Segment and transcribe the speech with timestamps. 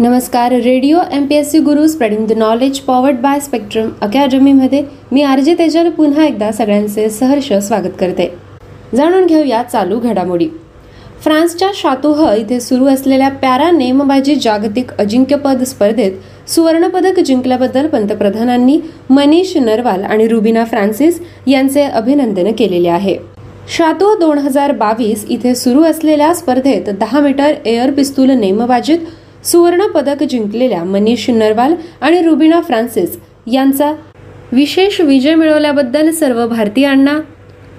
[0.00, 5.22] नमस्कार radio M P S C Guru spreading the knowledge powered by Spectrum अकॅडमीमध्ये मी
[5.22, 8.28] RJ Tejal पुन्हा एकदा सगळ्यांचे सहर्ष स्वागत करते
[8.96, 10.48] जाणून घेऊया चालू घडामोडी
[11.22, 18.78] फ्रान्सच्या शातोह इथे सुरू असलेल्या पॅरा नेमबाजी जागतिक अजिंक्यपद स्पर्धेत सुवर्णपदक जिंकल्याबद्दल पंतप्रधानांनी
[19.10, 23.18] मनीष नरवाल आणि रुबिना फ्रान्सिस यांचे अभिनंदन केलेले आहे
[23.68, 28.98] शातो दोन हजार बावीस इथे सुरू असलेल्या स्पर्धेत दहा मीटर एअर पिस्तूल नेमबाजीत
[29.46, 33.16] सुवर्ण पदक जिंकलेल्या मनीष नरवाल आणि रुबिना फ्रान्सिस
[33.46, 33.92] यांचा
[34.52, 37.18] विशेष विजय मिळवल्याबद्दल सर्व भारतीयांना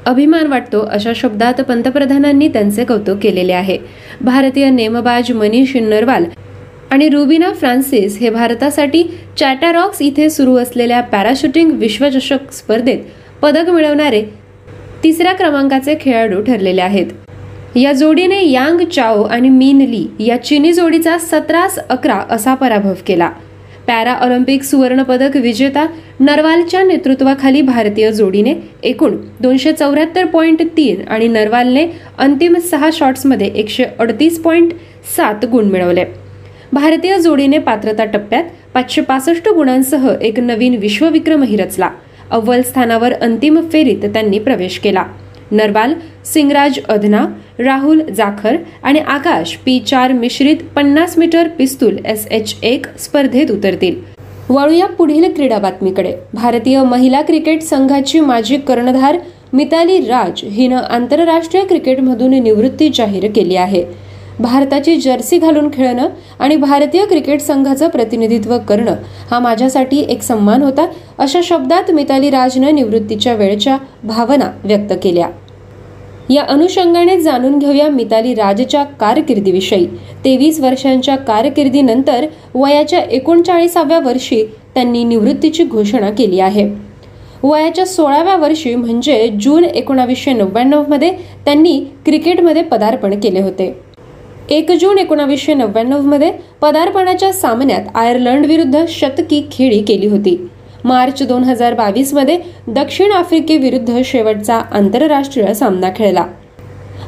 [0.05, 3.77] अभिमान वाटतो अशा शब्दात पंतप्रधानांनी त्यांचे कौतुक केलेले आहे
[4.21, 6.25] भारतीय नेमबाज मनीष नरवाल
[6.91, 9.03] आणि रुबिना फ्रान्सिस हे भारतासाठी
[9.39, 12.99] चॅटारॉक्स इथे सुरू असलेल्या पॅराशूटिंग विश्वचषक स्पर्धेत
[13.41, 14.23] पदक मिळवणारे
[15.03, 17.11] तिसऱ्या क्रमांकाचे खेळाडू ठरलेले आहेत
[17.77, 23.29] या जोडीने यांग चाओ आणि मीन ली या चिनी जोडीचा सतरास अकरा असा पराभव केला
[23.87, 25.85] पॅरा ऑलिम्पिक सुवर्णपदक विजेता
[26.19, 28.53] नरवालच्या नेतृत्वाखाली भारतीय जोडीने
[28.83, 31.85] एकूण दोनशे चौऱ्याहत्तर पॉईंट तीन आणि नरवालने
[32.17, 34.73] अंतिम सहा शॉट्समध्ये एकशे अडतीस पॉईंट
[35.15, 36.05] सात गुण मिळवले
[36.73, 41.89] भारतीय जोडीने पात्रता टप्प्यात पाचशे पासष्ट गुणांसह एक नवीन विश्वविक्रमही रचला
[42.31, 45.05] अव्वल स्थानावर अंतिम फेरीत त्यांनी प्रवेश केला
[45.51, 45.93] नरवाल
[46.25, 47.25] सिंगराज अधना
[47.59, 53.95] राहुल जाखर आणि आकाश पी चार मिश्रित पन्नास मीटर पिस्तूल एस एच एक स्पर्धेत उतरतील
[54.49, 59.17] वळूया पुढील क्रीडा बातमीकडे भारतीय महिला क्रिकेट संघाची माजी कर्णधार
[59.53, 63.83] मिताली राज हिनं आंतरराष्ट्रीय क्रिकेटमधून निवृत्ती जाहीर केली आहे
[64.39, 66.07] भारताची जर्सी घालून खेळणं
[66.39, 68.95] आणि भारतीय क्रिकेट संघाचं प्रतिनिधित्व करणं
[69.29, 70.85] हा माझ्यासाठी एक सन्मान होता
[71.17, 75.29] अशा शब्दात मिताली राजनं निवृत्तीच्या वेळच्या भावना व्यक्त केल्या
[76.29, 79.85] या अनुषंगाने जाणून घेऊया मिताली राजच्या कारकिर्दीविषयी
[80.25, 86.69] तेवीस वर्षांच्या कारकिर्दीनंतर वयाच्या एकोणचाळीसाव्या वर्षी त्यांनी निवृत्तीची घोषणा केली आहे
[87.43, 91.11] वयाच्या सोळाव्या वर्षी म्हणजे जून एकोणावीसशे नव्याण्णवमध्ये
[91.45, 93.73] त्यांनी क्रिकेटमध्ये पदार्पण केले होते
[94.49, 96.31] एक जून एकोणावीसशे नव्याण्णवमध्ये
[96.61, 100.37] पदार्पणाच्या सामन्यात आयर्लंड विरुद्ध शतकी खेळी केली होती
[100.83, 102.37] मार्च दोन हजार बावीसमध्ये
[102.67, 106.25] दक्षिण आफ्रिकेविरुद्ध शेवटचा आंतरराष्ट्रीय सामना खेळला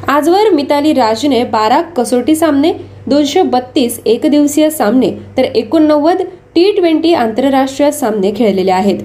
[0.08, 2.72] आजवर मिताली राजने बारा कसोटी सामने
[3.06, 6.22] दोनशे बत्तीस एकदिवसीय सामने तर एकोणनव्वद
[6.54, 8.98] टी ट्वेंटी आंतरराष्ट्रीय सामने खेळलेले आहेत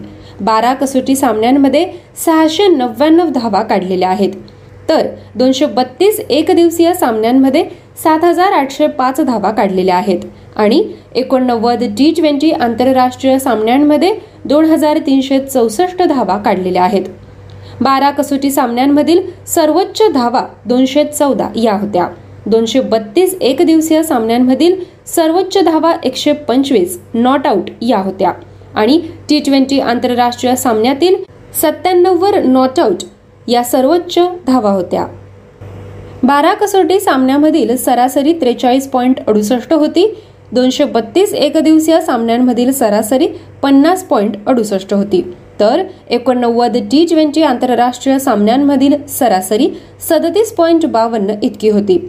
[0.41, 1.85] बारा कसोटी सामन्यांमध्ये
[2.25, 4.31] सहाशे नव्याण्णव धावा काढलेल्या आहेत
[4.89, 5.07] तर
[5.35, 7.63] दोनशे बत्तीस एकदिवसीय सामन्यांमध्ये
[8.03, 10.19] सात हजार आठशे पाच धावा काढलेल्या आहेत
[10.55, 10.83] आणि
[11.15, 14.13] एकोणनव्वद टी ट्वेंटी आंतरराष्ट्रीय सामन्यांमध्ये
[14.45, 17.03] दोन हजार तीनशे चौसष्ट धावा काढलेल्या आहेत
[17.81, 19.21] बारा कसोटी सामन्यांमधील
[19.47, 22.07] सर्वोच्च धावा दोनशे चौदा या होत्या
[22.45, 24.75] दोनशे बत्तीस एकदिवसीय सामन्यांमधील
[25.07, 28.31] सर्वोच्च धावा एकशे पंचवीस नॉट आऊट या होत्या
[28.75, 31.15] आणि टी ट्वेंटी आंतरराष्ट्रीय सामन्यातील
[31.61, 33.03] सत्त्याण्णव नॉट आऊट
[33.47, 34.17] या सर्वोच्च
[34.47, 35.05] धावा होत्या
[36.23, 40.07] बारा कसोटी सामन्यामधील सरासरी त्रेचाळीस पॉईंट अडुसष्ट होती
[40.51, 43.27] दोनशे बत्तीस एकदिवसीय सामन्यांमधील सरासरी
[43.63, 45.21] पन्नास पॉईंट अडुसष्ट होती
[45.59, 45.81] तर
[46.09, 49.69] एकोणनव्वद टी ट्वेंटी आंतरराष्ट्रीय सामन्यांमधील सरासरी
[50.09, 51.99] सदतीस पॉईंट बावन्न इतकी होती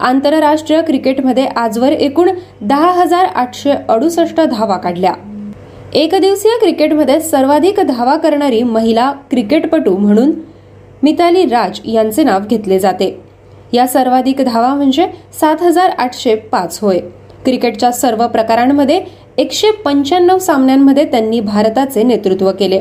[0.00, 2.30] आंतरराष्ट्रीय क्रिकेटमध्ये आजवर एकूण
[2.60, 5.12] दहा हजार आठशे अडुसष्ट धावा काढल्या
[5.94, 10.32] एकदिवसीय क्रिकेटमध्ये सर्वाधिक धावा करणारी महिला क्रिकेटपटू म्हणून
[11.04, 13.08] मिताली राज यांचे नाव घेतले जाते
[13.72, 15.06] या सर्वाधिक धावा म्हणजे
[15.40, 16.98] सात हजार आठशे पाच होय
[17.44, 19.00] क्रिकेटच्या सर्व प्रकारांमध्ये
[19.38, 22.80] एकशे पंच्याण्णव सामन्यांमध्ये त्यांनी भारताचे नेतृत्व केले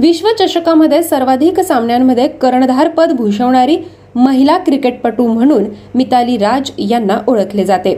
[0.00, 3.76] विश्वचषकामध्ये सर्वाधिक सामन्यांमध्ये कर्णधारपद भूषवणारी
[4.14, 7.94] महिला क्रिकेटपटू म्हणून मिताली राज यांना ओळखले जाते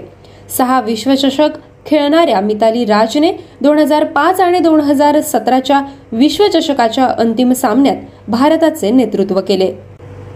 [0.57, 3.33] सहा विश्वचषक खेळणाऱ्या मिताली राजने
[3.61, 5.81] दोन हजार पाच आणि दोन हजार सतराच्या
[6.13, 7.97] विश्वचषकाच्या अंतिम सामन्यात
[8.29, 9.71] भारताचे नेतृत्व केले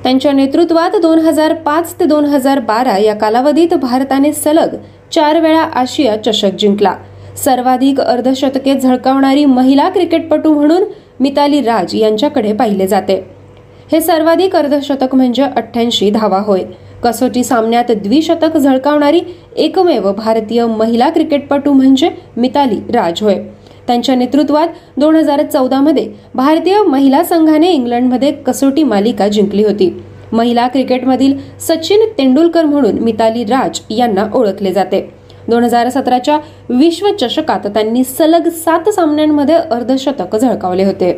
[0.02, 4.76] त्यांच्या नेतृत्वात दोन हजार पाच ते दोन हजार बारा या कालावधीत भारताने सलग
[5.12, 6.94] चार वेळा आशिया चषक जिंकला
[7.36, 10.84] सर्वाधिक अर्धशतके झळकावणारी महिला क्रिकेटपटू म्हणून
[11.20, 13.16] मिताली राज यांच्याकडे पाहिले जाते
[13.92, 16.62] हे सर्वाधिक अर्धशतक म्हणजे अठ्ठ्याऐंशी धावा होय
[17.06, 19.20] कसोटी सामन्यात द्विशतक झळकावणारी
[19.56, 23.36] एकमेव भारतीय महिला क्रिकेटपटू म्हणजे मिताली राज होय
[23.86, 24.68] त्यांच्या नेतृत्वात
[24.96, 25.42] दोन हजार
[25.80, 29.90] मध्ये भारतीय महिला संघाने इंग्लंडमध्ये कसोटी मालिका जिंकली होती
[30.32, 31.36] महिला क्रिकेटमधील
[31.60, 35.00] सचिन तेंडुलकर म्हणून मिताली राज यांना ओळखले जाते
[35.48, 36.38] दोन हजार सतराच्या
[36.70, 41.14] विश्वचषकात त्यांनी सलग सात सामन्यांमध्ये अर्धशतक झळकावले होते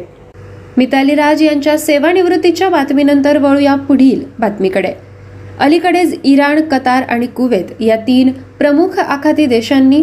[0.76, 5.07] मिताली राज यांच्या सेवानिवृत्तीच्या बातमीनंतर वळूया पुढील बातमीकडे
[5.60, 10.02] अलीकडेच इराण कतार आणि कुवेत या तीन प्रमुख आखाती देशांनी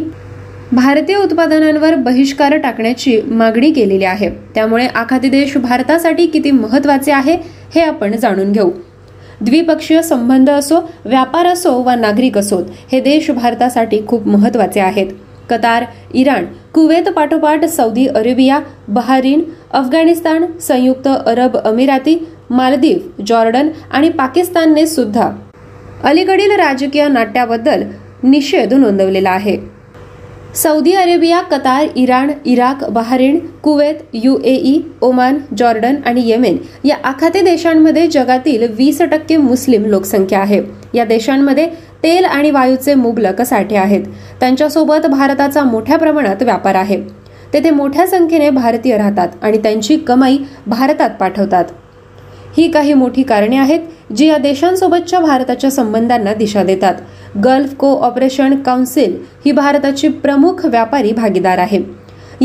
[0.71, 7.35] भारतीय उत्पादनांवर बहिष्कार टाकण्याची मागणी केलेली आहे त्यामुळे आखाती देश भारतासाठी किती महत्त्वाचे आहे
[7.75, 8.71] हे आपण जाणून घेऊ
[9.41, 15.07] द्विपक्षीय संबंध असो व्यापार असो वा नागरिक असोत हे देश भारतासाठी खूप महत्त्वाचे आहेत
[15.49, 15.83] कतार
[16.13, 19.43] इराण कुवेत पाठोपाठ सौदी अरेबिया बहारीन
[19.71, 22.17] अफगाणिस्तान संयुक्त अरब अमिराती
[22.49, 25.31] मालदीव जॉर्डन आणि पाकिस्तानने सुद्धा
[26.03, 27.83] अलीकडील राजकीय नाट्याबद्दल
[28.23, 29.57] निषेध नोंदवलेला आहे
[30.55, 38.05] Saudi Arabia Qatar Iran Iraq बहारीण Kuwait ई ओमान जॉर्डन आणि येमेन या आखाते देशांमध्ये
[38.07, 40.61] जगातील वीस टक्के मुस्लिम लोकसंख्या आहे
[40.93, 41.67] या देशांमध्ये
[42.03, 44.03] तेल आणि वायूचे मुबलक साठे आहेत
[44.39, 47.01] त्यांच्यासोबत भारताचा मोठ्या प्रमाणात व्यापार आहे
[47.53, 50.37] तेथे मोठ्या संख्येने भारतीय राहतात आणि त्यांची कमाई
[50.67, 51.65] भारतात पाठवतात
[52.57, 53.79] ही काही मोठी कारणे आहेत
[54.15, 56.93] जी या देशांसोबतच्या भारताच्या संबंधांना दिशा देतात
[57.43, 61.79] गल्फ को ऑपरेशन काउन्सिल ही भारताची प्रमुख व्यापारी भागीदार आहे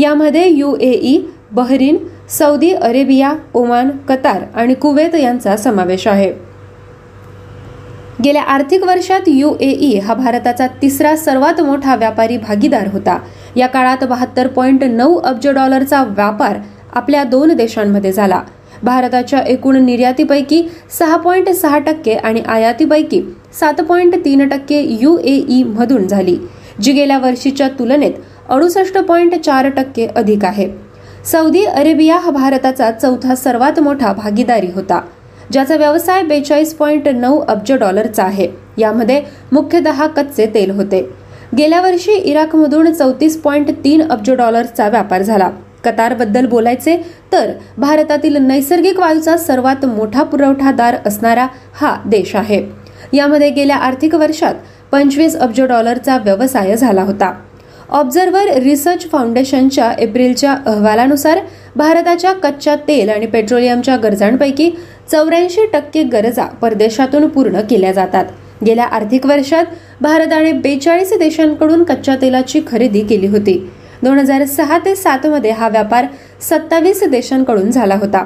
[0.00, 1.19] यामध्ये U A E
[1.51, 1.97] Bahrain
[2.29, 6.31] Saudi Arabia Oman Qatar आणि कुवेत यांचा समावेश आहे
[8.23, 13.17] गेल्या आर्थिक वर्षात यू ए ई हा भारताचा तिसरा सर्वात मोठा व्यापारी भागीदार होता
[13.55, 16.57] या काळात बहात्तर पॉईंट नऊ अब्ज डॉलरचा व्यापार
[16.93, 18.41] आपल्या दोन देशांमध्ये झाला
[18.83, 20.63] भारताच्या एकूण निर्यातीपैकी
[20.89, 23.21] सहा पॉईंट सहा टक्के आणि आयातीपैकी
[23.53, 26.37] सात पॉईंट तीन टक्के यू ए मधून झाली
[26.81, 28.11] जी गेल्या वर्षीच्या तुलनेत
[28.49, 30.67] अडुसष्ट पॉईंट चार टक्के अधिक आहे
[31.25, 35.01] सौदी अरेबिया हा भारताचा चौथा सर्वात मोठा भागीदारी होता
[35.51, 38.47] ज्याचा व्यवसाय बेचाळीस पॉईंट नऊ अब्ज डॉलरचा आहे
[38.77, 41.01] यामध्ये मुख्यतः कच्चे तेल होते
[41.57, 45.49] गेल्या वर्षी इराकमधून चौतीस पॉईंट तीन अब्ज डॉलरचा व्यापार झाला
[45.83, 46.95] कतारबद्दल बोलायचे
[47.33, 51.47] तर भारतातील नैसर्गिक वायूचा सर्वात मोठा पुरवठादार असणारा
[51.73, 52.61] हा देश आहे
[53.13, 54.55] यामध्ये गेल्या आर्थिक वर्षात
[54.91, 57.33] पंचवीस अब्ज डॉलरचा व्यवसाय झाला होता
[57.89, 61.39] ऑब्झर्व्हर रिसर्च फाउंडेशनच्या एप्रिलच्या अहवालानुसार
[61.75, 64.69] भारताच्या कच्च्या तेल आणि पेट्रोलियमच्या गरजांपैकी
[65.11, 68.25] चौऱ्याऐंशी टक्के गरजा परदेशातून पूर्ण केल्या जातात
[68.65, 69.65] गेल्या आर्थिक वर्षात
[70.01, 73.59] भारताने बेचाळीस देशांकडून कच्च्या तेलाची खरेदी केली होती
[74.03, 76.05] दोन हजार सहा ते सातमध्ये हा व्यापार
[76.41, 78.23] सत्तावीस देशांकडून झाला होता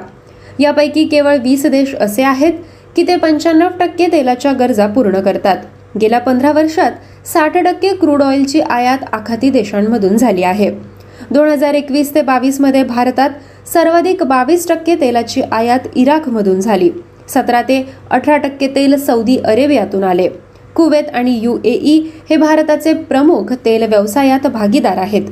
[0.58, 2.52] यापैकी केवळ वीस देश असे आहेत
[2.96, 8.60] की ते पंच्याण्णव टक्के तेलाच्या गरजा पूर्ण करतात गेल्या पंधरा वर्षात साठ टक्के क्रूड ऑइलची
[8.60, 10.70] आयात आखाती देशांमधून झाली आहे
[11.30, 13.30] दोन हजार एकवीस ते बावीसमध्ये भारतात
[13.66, 16.90] सर्वाधिक बावीस टक्के तेलाची आयात इराकमधून झाली
[17.28, 20.28] सतरा ते अठरा टक्के तेल सौदी अरेबियातून आले
[20.76, 21.56] कुवेत आणि यू
[22.30, 25.30] हे भारताचे प्रमुख तेल व्यवसायात भागीदार आहेत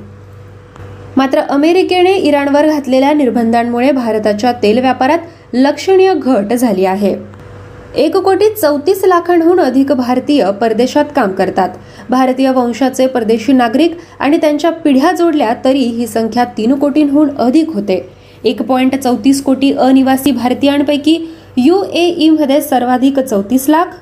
[1.16, 5.18] मात्र अमेरिकेने इराणवर घातलेल्या निर्बंधांमुळे भारताच्या तेल व्यापारात
[5.54, 7.14] लक्षणीय घट झाली आहे
[7.96, 11.68] एक कोटी चौतीस लाखांहून अधिक भारतीय परदेशात काम करतात
[12.10, 18.02] भारतीय वंशाचे परदेशी नागरिक आणि त्यांच्या पिढ्या जोडल्या तरी ही संख्या तीन कोटींहून अधिक होते
[18.44, 21.16] एक पॉईंट चौतीस कोटी अनिवासी भारतीयांपैकी
[21.56, 23.94] यू ए ईमध्ये सर्वाधिक चौतीस लाख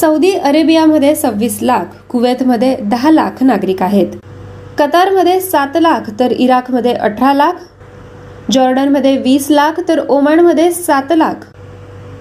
[0.00, 4.16] सौदी अरेबियामध्ये सव्वीस लाख कुवेतमध्ये दहा लाख नागरिक आहेत
[4.78, 11.44] कतारमध्ये सात लाख तर इराकमध्ये अठरा लाख जॉर्डनमध्ये वीस लाख तर ओमानमध्ये सात लाख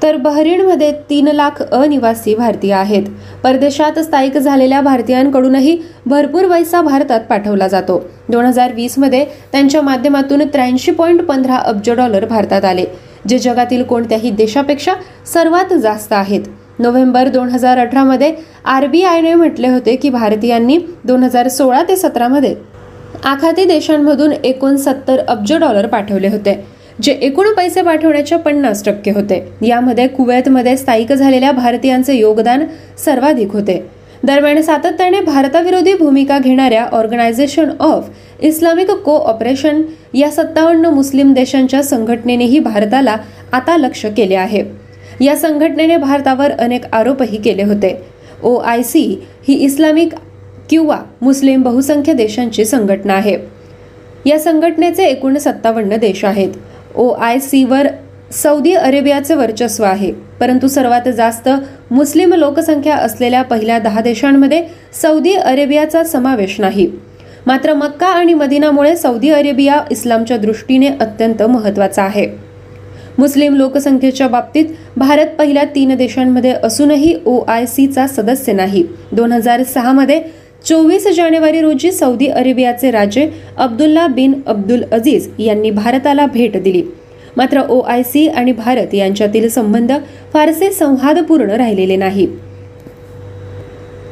[0.03, 3.03] तर बहरीणमध्ये तीन लाख अनिवासी भारतीय आहेत
[3.43, 5.77] परदेशात स्थायिक झालेल्या भारतीयांकडूनही
[6.05, 8.01] भरपूर पैसा भारतात पाठवला जातो
[8.29, 12.85] दोन हजार वीसमध्ये त्यांच्या माध्यमातून त्र्याऐंशी पॉईंट पंधरा अब्ज डॉलर भारतात आले
[13.27, 14.93] जे जगातील कोणत्याही देशापेक्षा
[15.25, 16.41] सर्वात जास्त आहेत
[16.79, 18.33] नोव्हेंबर दोन हजार अठरामध्ये
[18.65, 22.55] आर बी आयने म्हटले होते की भारतीयांनी दोन हजार सोळा ते सतरामध्ये
[23.25, 26.55] आखाती देशांमधून एकोणसत्तर अब्ज डॉलर पाठवले होते
[27.01, 32.63] जे एकूण पैसे पाठवण्याचे पन्नास टक्के होते यामध्ये कुवेतमध्ये स्थायिक झालेल्या भारतीयांचे योगदान
[32.97, 33.81] सर्वाधिक होते
[34.23, 38.09] दरम्यान सातत्याने भारताविरोधी भूमिका घेणाऱ्या ऑर्गनायझेशन ऑफ
[38.39, 39.81] इस्लामिक को ऑपरेशन
[40.13, 43.15] या सत्तावन्न मुस्लिम देशांच्या संघटनेनेही भारताला
[43.53, 44.63] आता लक्ष केले आहे
[45.21, 47.95] या संघटनेने भारतावर अनेक आरोपही केले होते
[48.43, 49.03] ओ आय सी
[49.47, 50.13] ही इस्लामिक
[50.69, 53.37] किंवा मुस्लिम बहुसंख्य देशांची संघटना आहे
[54.25, 56.49] या संघटनेचे एकूण सत्तावन्न देश आहेत
[56.95, 57.87] ओ आय वर
[58.33, 61.49] सौदी अरेबियाचे वर्चस्व आहे परंतु सर्वात जास्त
[61.91, 64.61] मुस्लिम लोकसंख्या असलेल्या पहिल्या दहा देशांमध्ये
[65.01, 66.87] सौदी अरेबियाचा समावेश नाही
[67.45, 72.27] मात्र मक्का आणि मदिनामुळे सौदी अरेबिया इस्लामच्या दृष्टीने अत्यंत महत्त्वाचा आहे
[73.17, 74.65] मुस्लिम लोकसंख्येच्या बाबतीत
[74.97, 78.83] भारत पहिल्या तीन देशांमध्ये असूनही ओ आय सीचा सदस्य नाही
[79.11, 80.21] दोन हजार सहामध्ये
[80.65, 83.29] चोवीस जानेवारी रोजी सौदी अरेबियाचे राजे
[83.57, 86.83] अब्दुल्ला बिन अब्दुल अजीज यांनी भारताला भेट दिली
[87.37, 89.91] मात्र ओ आय सी आणि भारत यांच्यातील संबंध
[90.33, 92.27] फारसे संवादपूर्ण राहिलेले नाही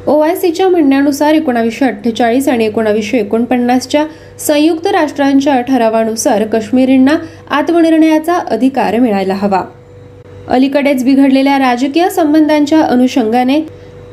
[0.06, 4.04] ओआयसीच्या म्हणण्यानुसार एकोणावीसशे अठ्ठेचाळीस आणि एकोणावीसशे एकोणपन्नासच्या
[4.38, 7.16] संयुक्त राष्ट्रांच्या ठरावानुसार काश्मीरींना
[7.50, 9.62] आत्मनिर्णयाचा अधिकार मिळायला हवा
[10.48, 13.60] अलीकडेच बिघडलेल्या राजकीय संबंधांच्या अनुषंगाने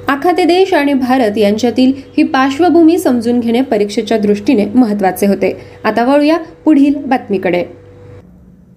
[0.08, 6.38] आखाते देश आणि भारत यांच्यातील ही पार्श्वभूमी समजून घेणे परीक्षेच्या दृष्टीने महत्वाचे होते आता वळूया
[6.66, 7.64] पुढील बातमीकडे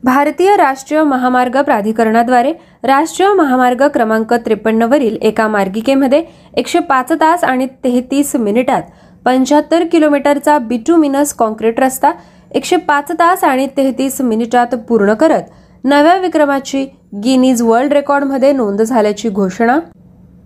[0.06, 2.52] भारतीय राष्ट्रीय महामार्ग प्राधिकरणाद्वारे
[2.84, 6.22] राष्ट्रीय महामार्ग क्रमांक त्रेपन्नवरील एका मार्गिकेमध्ये
[6.54, 8.82] एकशे पाच तास आणि तेहतीस मिनिटात
[9.24, 12.10] पंच्याहत्तर किलोमीटरचा बिटुमिनस कॉन्क्रीट रस्ता
[12.50, 15.48] एकशे पाच तास आणि तेहतीस मिनिटात पूर्ण करत
[15.84, 16.84] नव्या विक्रमाची
[17.24, 19.78] गिनीज वर्ल्ड रेकॉर्डमध्ये नोंद झाल्याची घोषणा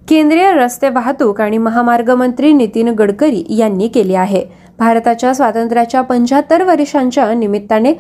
[0.09, 4.43] केंद्रीय रस्ते वाहतूक आणि महामार्ग मंत्री नितीन गडकरी यांनी केली आहे
[4.79, 7.93] भारताच्या स्वातंत्र्याच्या पंच्याहत्तर वर्षांच्या निमित्ताने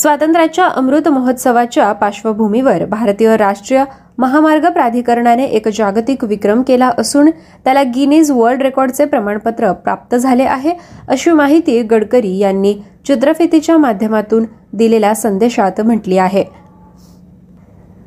[0.00, 3.84] स्वातंत्र्याच्या अमृत महोत्सवाच्या पार्श्वभूमीवर भारतीय राष्ट्रीय
[4.18, 7.30] महामार्ग प्राधिकरणाने एक जागतिक विक्रम केला असून
[7.64, 10.72] त्याला गिनीज वर्ल्ड रेकॉर्डचे प्रमाणपत्र प्राप्त झाले आहे
[11.08, 12.74] अशी माहिती गडकरी यांनी
[13.06, 14.44] चित्रफितीच्या माध्यमातून
[14.72, 16.44] दिलेल्या संदेशात म्हटली आहे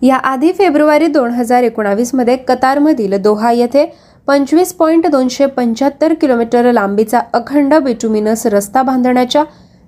[0.01, 3.85] या आधी फेब्रुवारी दोन हजार एकोणावीसमध्ये कतारमधील दोहा येथे
[4.27, 9.43] पंचवीस पॉईंट दोनशे पंच्याहत्तर किलोमीटर लांबीचा अखंड बिटुमिनस रस्ता बांधण्याच्या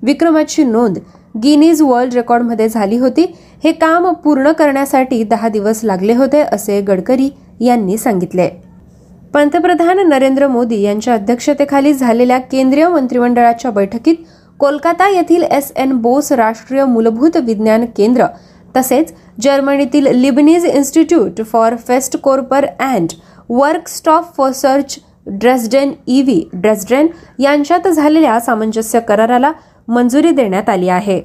[0.02, 0.98] विक्रमाची नोंद
[1.36, 3.26] गिनीज वर्ल्ड रेकॉर्डमध्ये झाली होती
[3.64, 7.30] हे काम पूर्ण करण्यासाठी दहा दिवस लागले होते असे गडकरी
[7.62, 8.50] यांनी सांगितले
[9.34, 14.16] पंतप्रधान नरेंद्र मोदी यांच्या अध्यक्षतेखाली झालेल्या केंद्रीय मंत्रिमंडळाच्या बैठकीत
[14.60, 18.26] कोलकाता येथील एस एन बोस राष्ट्रीय मूलभूत विज्ञान केंद्र
[18.76, 23.14] तसेच जर्मनीतील लिबनीज इन्स्टिट्यूट फॉर फेस्ट कोर्पर अँड
[23.50, 24.98] वर्कस्टॉप फॉर सर्च
[25.30, 27.08] ड्रेस्डेन व्ही ड्रेसडेन
[27.40, 29.52] यांच्यात झालेल्या सामंजस्य कराराला
[29.88, 31.20] मंजुरी देण्यात आली आहे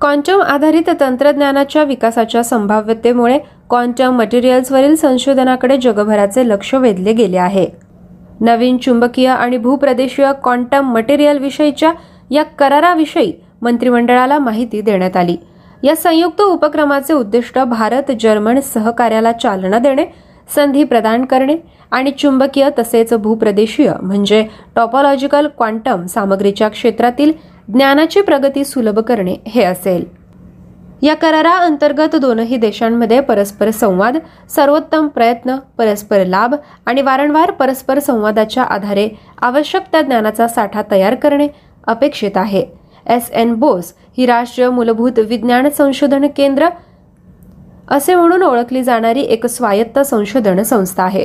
[0.00, 3.38] क्वांटम आधारित तंत्रज्ञानाच्या विकासाच्या संभाव्यतेमुळे
[3.68, 7.66] क्वांटम मटेरियल्सवरील संशोधनाकडे जगभराचे लक्ष वेधले गेले आहे
[8.40, 10.96] नवीन चुंबकीय आणि भूप्रदेशीय क्वांटम
[11.40, 11.92] विषयीच्या
[12.30, 15.36] या कराराविषयी मंत्रिमंडळाला माहिती देण्यात आली
[15.82, 20.04] या संयुक्त उपक्रमाचे उद्दिष्ट भारत जर्मन सहकार्याला चालना देणे
[20.48, 21.56] संधी प्रदान करणे
[21.90, 24.44] आणि चुंबकीय तसेच भूप्रदेशीय म्हणजे
[24.76, 27.32] टॉपॉलॉजिकल क्वांटम सामग्रीच्या क्षेत्रातील
[27.68, 30.04] ज्ञानाची प्रगती सुलभ करणे हे असेल
[31.02, 34.16] या करारा अंतर्गत दोनही देशांमध्ये परस्पर संवाद
[34.48, 36.54] सर्वोत्तम प्रयत्न परस्पर लाभ
[36.86, 39.08] आणि वारंवार परस्पर संवादाच्या आधारे
[39.42, 41.46] आवश्यक त्या ज्ञानाचा साठा तयार करणे
[41.86, 42.64] अपेक्षित आहे
[43.06, 46.68] एस एन बोस ही राष्ट्रीय मूलभूत विज्ञान संशोधन केंद्र
[47.88, 51.24] असे म्हणून ओळखली जाणारी एक स्वायत्त संशोधन संस्था आहे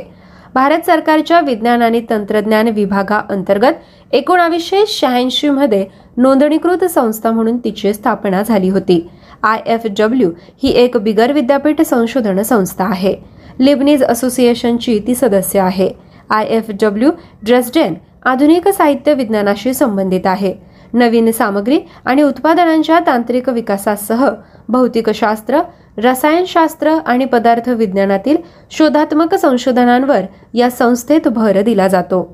[0.54, 5.84] भारत सरकारच्या विज्ञान आणि तंत्रज्ञान विभागाअंतर्गत एकोणावीसशे शहाऐंशी मध्ये
[6.16, 9.00] नोंदणीकृत संस्था म्हणून तिची स्थापना झाली होती
[9.42, 10.30] आय एफ डब्ल्यू
[10.62, 13.14] ही एक बिगर विद्यापीठ संशोधन संस्था आहे
[13.58, 15.88] लिबनीज असोसिएशनची ती सदस्य आहे
[16.30, 17.10] आय एफ डब्ल्यू
[17.42, 17.94] ड्रेसडेन
[18.24, 20.54] आधुनिक साहित्य विज्ञानाशी संबंधित आहे
[20.94, 24.28] नवीन सामग्री आणि उत्पादनांच्या तांत्रिक विकासासह
[24.68, 25.60] भौतिकशास्त्र
[25.98, 28.36] रसायनशास्त्र आणि पदार्थ विज्ञानातील
[28.70, 30.20] शोधात्मक संशोधनांवर
[30.54, 32.26] या संस्थेत भर दिला जातो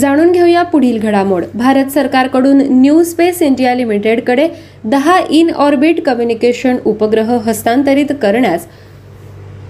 [0.00, 4.48] जाणून घेऊया पुढील घडामोड भारत सरकारकडून न्यू स्पेस इंडिया लिमिटेडकडे
[4.84, 8.66] दहा इन ऑर्बिट कम्युनिकेशन उपग्रह हस्तांतरित करण्यास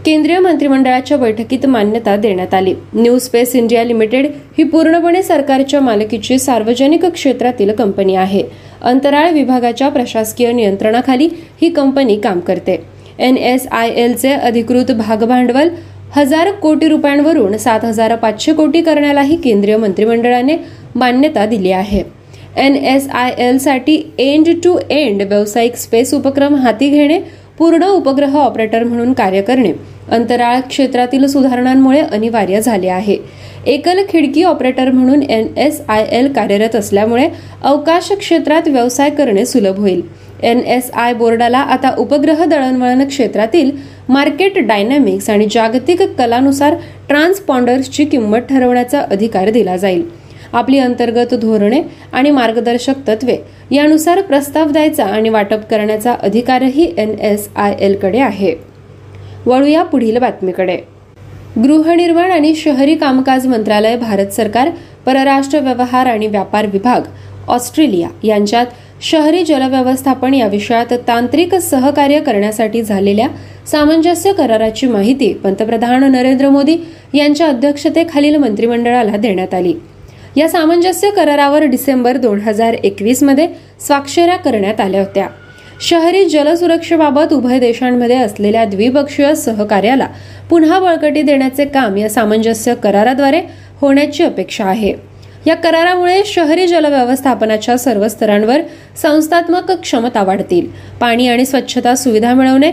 [0.08, 4.26] केंद्रीय मंत्रिमंडळाच्या बैठकीत मान्यता देण्यात आली न्यू स्पेस इंडिया लिमिटेड
[4.58, 8.42] ही पूर्णपणे सरकारच्या मालकीची सार्वजनिक क्षेत्रातील कंपनी आहे
[8.82, 11.28] अंतराळ विभागाच्या प्रशासकीय नियंत्रणाखाली
[11.60, 12.78] ही कंपनी काम करते
[13.18, 15.68] एन एस आय एलचे अधिकृत भागभांडवल
[16.14, 20.56] हजार कोटी रुपयांवरून सात हजार पाचशे कोटी करण्यालाही केंद्रीय मंत्रिमंडळाने
[20.94, 22.02] मान्यता दिली आहे
[22.56, 27.18] एन एस आय साठी एंड टू एंड व्यावसायिक स्पेस उपक्रम हाती घेणे
[27.58, 29.72] पूर्ण उपग्रह ऑपरेटर म्हणून कार्य करणे
[30.10, 33.16] अंतराळ क्षेत्रातील सुधारणांमुळे अनिवार्य झाले आहे
[33.66, 37.28] एकल खिडकी ऑपरेटर म्हणून एन एस आय एल कार्यरत असल्यामुळे
[37.62, 40.02] अवकाश क्षेत्रात व्यवसाय करणे सुलभ होईल
[40.42, 43.70] एन एस आय बोर्डाला आता उपग्रह दळणवळण क्षेत्रातील
[44.08, 46.74] मार्केट डायनॅमिक्स आणि जागतिक कलानुसार
[47.08, 50.02] ट्रान्सपॉन्डर्सची किंमत ठरवण्याचा अधिकार दिला जाईल
[50.52, 51.82] आपली अंतर्गत धोरणे
[52.12, 53.36] आणि मार्गदर्शक तत्वे
[53.70, 58.54] यानुसार प्रस्ताव द्यायचा आणि वाटप करण्याचा अधिकारही एन एस आय एलकडे आहे
[59.46, 60.76] वळूया पुढील बातमीकडे
[61.56, 64.70] गृहनिर्माण आणि शहरी कामकाज मंत्रालय भारत सरकार
[65.06, 67.02] परराष्ट्र व्यवहार आणि व्यापार विभाग
[67.48, 68.66] ऑस्ट्रेलिया यांच्यात
[69.02, 73.28] शहरी जलव्यवस्थापन या विषयात तांत्रिक सहकार्य करण्यासाठी झालेल्या
[73.66, 76.76] सामंजस्य कराराची माहिती पंतप्रधान नरेंद्र मोदी
[77.14, 79.74] यांच्या अध्यक्षतेखालील मंत्रिमंडळाला देण्यात आली
[80.36, 82.76] या सामंजस्य करारावर डिसेंबर दोन हजार
[83.22, 83.48] मध्ये
[83.80, 85.26] स्वाक्षऱ्या करण्यात आल्या होत्या
[85.80, 90.06] शहरी जलसुरक्षेबाबत उभय देशांमध्ये असलेल्या द्विपक्षीय सहकार्याला
[90.50, 93.40] पुन्हा बळकटी देण्याचे काम या सामंजस्य कराराद्वारे
[93.80, 94.92] होण्याची अपेक्षा आहे
[95.46, 98.60] या करारामुळे शहरी जलव्यवस्थापनाच्या सर्व स्तरांवर
[99.02, 100.66] संस्थात्मक क्षमता वाढतील
[101.00, 102.70] पाणी आणि स्वच्छता सुविधा मिळवणे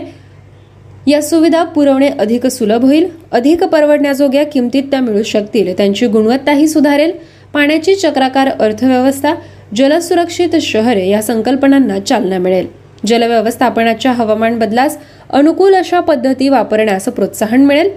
[1.06, 7.12] या सुविधा पुरवणे अधिक सुलभ होईल अधिक परवडण्याजोग्या किमतीत त्या मिळू शकतील त्यांची गुणवत्ताही सुधारेल
[7.56, 9.32] पाण्याची चक्राकार अर्थव्यवस्था
[9.76, 12.66] जलसुरक्षित शहरे या संकल्पनांना चालना मिळेल
[13.06, 14.96] जलव्यवस्थापनाच्या हवामान बदलास
[15.30, 17.88] अनुकूल अशा पद्धती वापरण्यास प्रोत्साहन मिळेल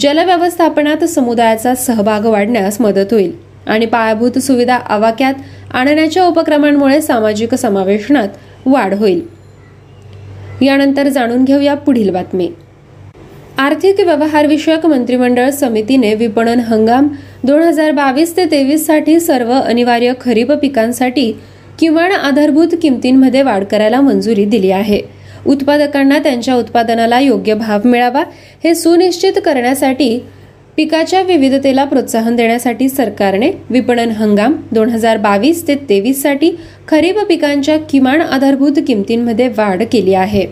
[0.00, 3.32] जलव्यवस्थापनात समुदायाचा सहभाग वाढण्यास मदत होईल
[3.66, 5.34] आणि पायाभूत सुविधा आवाक्यात
[5.72, 9.20] आणण्याच्या उपक्रमांमुळे सामाजिक समावेशनात वाढ होईल
[10.62, 12.48] यानंतर जाणून घेऊया पुढील बातमी
[13.58, 17.08] आर्थिक व्यवहारविषयक मंत्रिमंडळ समितीने विपणन हंगाम
[17.46, 21.30] दोन हजार बावीस ते तेवीससाठी सर्व अनिवार्य खरीप पिकांसाठी
[21.78, 25.00] किमान आधारभूत किमतींमध्ये वाढ करायला मंजुरी दिली आहे
[25.46, 28.22] उत्पादकांना त्यांच्या उत्पादनाला योग्य भाव मिळावा
[28.64, 30.18] हे सुनिश्चित करण्यासाठी
[30.76, 36.54] पिकाच्या विविधतेला प्रोत्साहन देण्यासाठी सरकारने विपणन हंगाम दोन हजार बावीस ते साठी
[36.88, 40.46] खरीप पिकांच्या किमान आधारभूत किमतींमध्ये वाढ केली आहे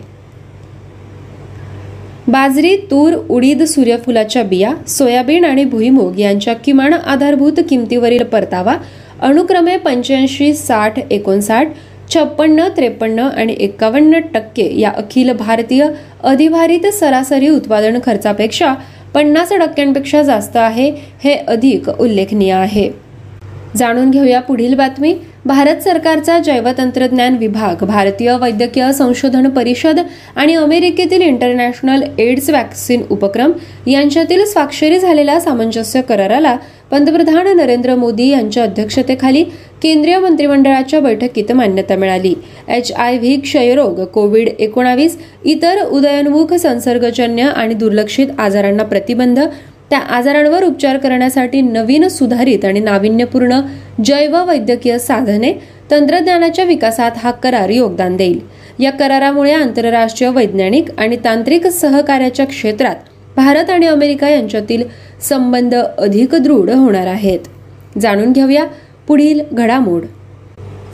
[2.27, 8.75] बाजरी तूर उडीद सूर्यफुलाच्या बिया सोयाबीन आणि भुईमूग यांच्या किमान आधारभूत किमतीवरील परतावा
[9.21, 11.67] अनुक्रमे पंच्याऐंशी साठ एकोणसाठ
[12.09, 15.87] छप्पन्न त्रेपन्न आणि एक्कावन्न टक्के या अखिल भारतीय
[16.23, 18.73] अधिभारित सरासरी उत्पादन खर्चापेक्षा
[19.13, 20.89] पन्नास टक्क्यांपेक्षा जास्त आहे
[21.23, 22.89] हे अधिक उल्लेखनीय आहे
[23.77, 25.13] जाणून घेऊया पुढील बातमी
[25.45, 29.99] भारत सरकारचा जैवतंत्रज्ञान विभाग भारतीय वैद्यकीय संशोधन परिषद
[30.35, 33.51] आणि अमेरिकेतील इंटरनॅशनल एड्स वॅक्सिन उपक्रम
[33.87, 36.55] यांच्यातील स्वाक्षरी झालेल्या सामंजस्य कराराला
[36.91, 39.43] पंतप्रधान नरेंद्र मोदी यांच्या अध्यक्षतेखाली
[39.83, 42.33] केंद्रीय मंत्रिमंडळाच्या बैठकीत मान्यता मिळाली
[42.67, 45.17] एच आय व्ही क्षयरोग कोविड एकोणावीस
[45.45, 49.39] इतर उदयोन्मुख संसर्गजन्य आणि दुर्लक्षित आजारांना प्रतिबंध
[49.91, 53.59] त्या आजारांवर उपचार करण्यासाठी नवीन सुधारित आणि नाविन्यपूर्ण
[54.05, 55.51] जैव वैद्यकीय साधने
[55.91, 58.39] तंत्रज्ञानाच्या विकासात हा करार योगदान देईल
[58.79, 62.95] या करारामुळे आंतरराष्ट्रीय वैज्ञानिक आणि तांत्रिक सहकार्याच्या क्षेत्रात
[63.35, 64.83] भारत आणि अमेरिका यांच्यातील
[65.21, 67.39] संबंध अधिक दृढ होणार आहेत
[68.01, 68.65] जाणून घेऊया
[69.07, 70.05] पुढील घडामोड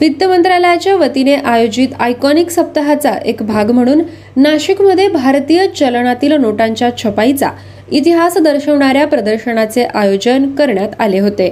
[0.00, 4.02] वित्त मंत्रालयाच्या वतीने आयोजित आयकॉनिक सप्ताहाचा एक भाग म्हणून
[4.36, 7.50] नाशिकमध्ये भारतीय चलनातील नोटांच्या छपाईचा
[7.92, 11.51] इतिहास दर्शवणाऱ्या प्रदर्शनाचे आयोजन करण्यात आले होते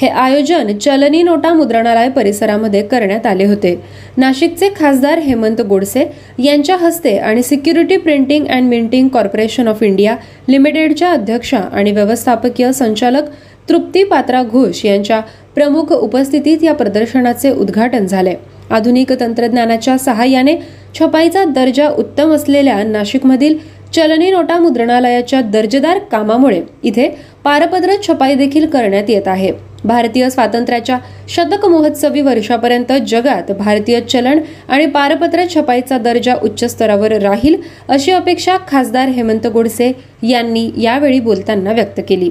[0.00, 3.74] हे आयोजन चलनी नोटा मुद्रणालय परिसरामध्ये करण्यात आले होते
[4.16, 6.04] नाशिकचे खासदार हेमंत गोडसे
[6.38, 10.16] यांच्या हस्ते आणि security printing and minting corporation of India
[10.48, 13.28] लिमिटेडच्या अध्यक्षा आणि व्यवस्थापकीय संचालक
[13.68, 15.20] तृप्ती पात्रा घोष यांच्या
[15.54, 18.34] प्रमुख उपस्थितीत या प्रदर्शनाचे उद्घाटन झाले
[18.70, 20.56] आधुनिक तंत्रज्ञानाच्या सहाय्याने
[20.94, 23.56] छपाईचा दर्जा उत्तम असलेल्या नाशिकमधील
[23.94, 27.08] चलनी नोटा मुद्रणालयाच्या दर्जेदार कामामुळे इथे
[27.44, 29.50] पारपत्र छपाई देखील करण्यात येत आहे
[29.84, 30.98] भारतीय स्वातंत्र्याच्या
[31.28, 37.56] शतक महोत्सवी वर्षापर्यंत जगात भारतीय चलन आणि पारपत्र छपाईचा दर्जा उच्च स्तरावर राहील
[37.88, 39.92] अशी अपेक्षा खासदार हेमंत गोडसे
[40.22, 42.30] यांनी यावेळी बोलताना व्यक्त केली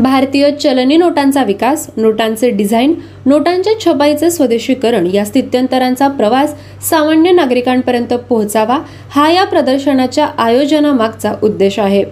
[0.00, 2.94] भारतीय चलनी नोटांचा विकास नोटांचे डिझाईन
[3.26, 6.54] नोटांच्या छपाईचे स्वदेशीकरण या स्थित्यंतरांचा प्रवास
[6.88, 8.78] सामान्य नागरिकांपर्यंत पोहोचावा
[9.10, 12.04] हा या प्रदर्शनाच्या आयोजनामागचा उद्देश आहे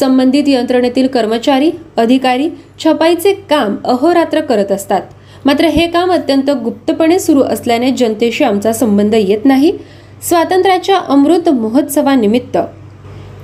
[0.00, 2.48] संबंधित यंत्रणेतील कर्मचारी अधिकारी
[2.78, 5.02] छपाईचे काम अहोरात्र करत असतात
[5.44, 9.72] मात्र हे काम अत्यंत गुप्तपणे सुरू असल्याने जनतेशी आमचा संबंध येत नाही
[10.22, 12.58] स्वातंत्र्याच्या अमृत महोत्सवानिमित्त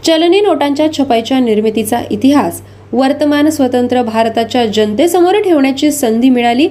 [0.07, 2.61] चलनी नोटांच्या छपाईच्या निर्मितीचा इतिहास
[2.93, 6.69] वर्तमान स्वतंत्र भारताच्या जनतेसमोर ठेवण्याची संधी मिळाली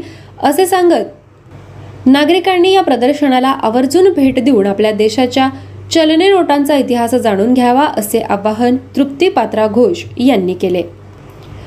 [0.43, 5.49] असे सांगत नागरिकांनी या प्रदर्शनाला आवर्जून भेट देऊन आपल्या देशाच्या
[5.91, 10.81] चलने नोटांचा इतिहास जाणून घ्यावा असे आवाहन तृप्ती पात्रा घोष यांनी केले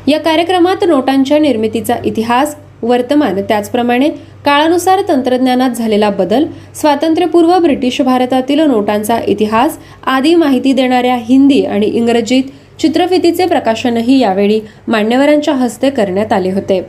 [0.08, 4.08] या कार्यक्रमात नोटांच्या निर्मितीचा इतिहास वर्तमान त्याचप्रमाणे
[4.44, 6.44] काळानुसार तंत्रज्ञानात झालेला बदल
[6.74, 9.78] स्वातंत्र्यपूर्व ब्रिटिश भारतातील नोटांचा इतिहास
[10.06, 16.80] आदी माहिती देणाऱ्या हिंदी आणि इंग्रजीत चित्रफितीचे प्रकाशनही यावेळी मान्यवरांच्या हस्ते करण्यात आले होते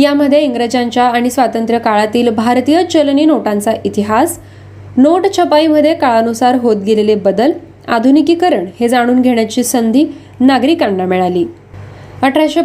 [0.00, 4.38] यामध्ये इंग्रजांच्या आणि स्वातंत्र्य काळातील भारतीय चलनी नोटांचा इतिहास
[4.96, 7.52] नोट छपाईमध्ये काळानुसार होत गेलेले बदल
[7.88, 10.06] आधुनिकीकरण हे जाणून घेण्याची संधी
[10.40, 11.44] नागरिकांना मिळाली
[12.22, 12.64] अठराशे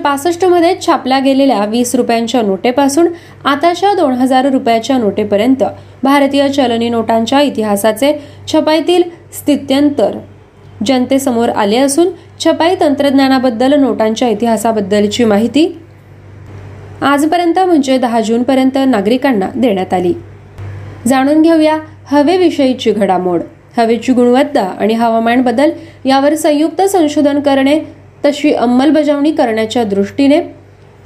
[0.48, 3.08] मध्ये छापल्या गेलेल्या वीस रुपयांच्या नोटेपासून
[3.46, 5.64] आताच्या दोन हजार रुपयाच्या नोटेपर्यंत
[6.04, 8.14] भारतीय चलनी नोटांच्या इतिहासाचे
[8.48, 9.04] छपाईतील
[9.34, 10.18] स्थित्यंतर
[10.86, 12.10] जनतेसमोर आले असून
[12.40, 15.68] छपाई तंत्रज्ञानाबद्दल नोटांच्या इतिहासाबद्दलची माहिती
[17.02, 20.14] आजपर्यंत म्हणजे दहा जूनपर्यंत नागरिकांना देण्यात आली
[21.08, 21.78] जाणून घेऊया
[22.06, 23.42] हवेविषयीची घडामोड
[23.78, 25.72] हवेची गुणवत्ता आणि हवामान बदल
[26.06, 27.80] यावर संयुक्त संशोधन करणे
[28.26, 30.40] तशी अंमलबजावणी करण्याच्या दृष्टीने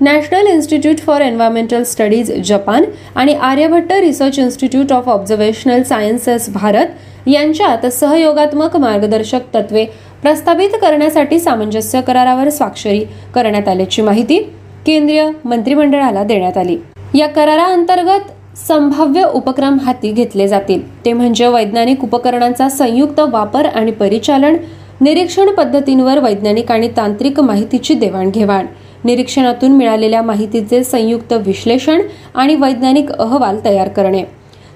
[0.00, 2.84] National Institute for Environmental Studies Japan
[3.16, 7.19] आणि Aryabhatta Research Institute of Observational Sciences Bharat
[7.28, 9.86] यांच्यात सहयोगात्मक मार्गदर्शक तत्वे
[10.22, 13.04] प्रस्तावित करण्यासाठी सामंजस्य करारावर स्वाक्षरी
[13.36, 14.40] करण्यात आल्याची माहिती
[14.86, 16.78] केंद्रीय मंत्रिमंडळाला देण्यात आली
[17.16, 18.32] या करारा अंतर्गत
[18.58, 24.56] संभाव्य उपक्रम हाती घेतले जातील ते म्हणजे वैज्ञानिक उपकरणांचा संयुक्त वापर आणि परिचालन
[25.02, 28.66] निरीक्षण पद्धतींवर वैज्ञानिक आणि तांत्रिक माहितीची देवाणघेवाण
[29.04, 32.02] निरीक्षणातून मिळालेल्या माहितीचे संयुक्त विश्लेषण
[32.36, 34.24] आणि वैज्ञानिक अहवाल तयार करणे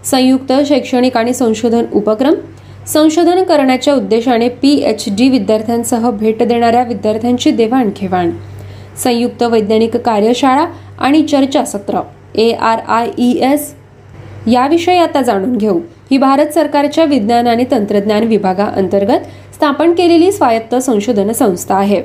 [0.03, 2.33] संयुक्त शैक्षणिक आणि संशोधन उपक्रम
[2.88, 8.31] संशोधन करण्याच्या उद्देशाने पी एच डी विद्यार्थ्यांसह भेट देणाऱ्या विद्यार्थ्यांची देवाणघेवाण
[8.97, 10.65] संयुक्त वैज्ञानिक कार्यशाळा
[10.99, 12.01] आणि चर्चासत्र
[12.36, 13.73] A R I E e S
[14.47, 15.79] याविषयी आता जाणून घेऊ
[16.12, 22.01] ही भारत सरकारच्या विज्ञान आणि तंत्रज्ञान विभागाअंतर्गत स्थापन केलेली स्वायत्त संशोधन संस्था आहे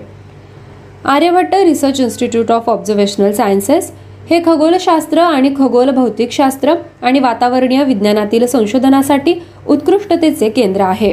[1.07, 3.91] Aryabhatta Research Institute of Observational Sciences
[4.31, 9.35] हे खगोलशास्त्र आणि खगोल भौतिकशास्त्र आणि वातावरणीय विज्ञानातील संशोधनासाठी
[9.69, 11.13] उत्कृष्टतेचे केंद्र आहे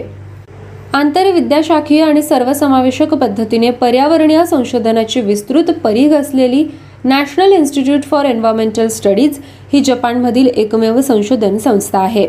[0.93, 6.63] आंतरविद्याशाखीय आणि सर्वसमावेशक पद्धतीने पर्यावरणीय संशोधनाची विस्तृत परीघ असलेली
[7.03, 9.39] National Institute for Environmental Studies
[9.73, 12.27] ही जपानमधील एकमेव संशोधन संस्था आहे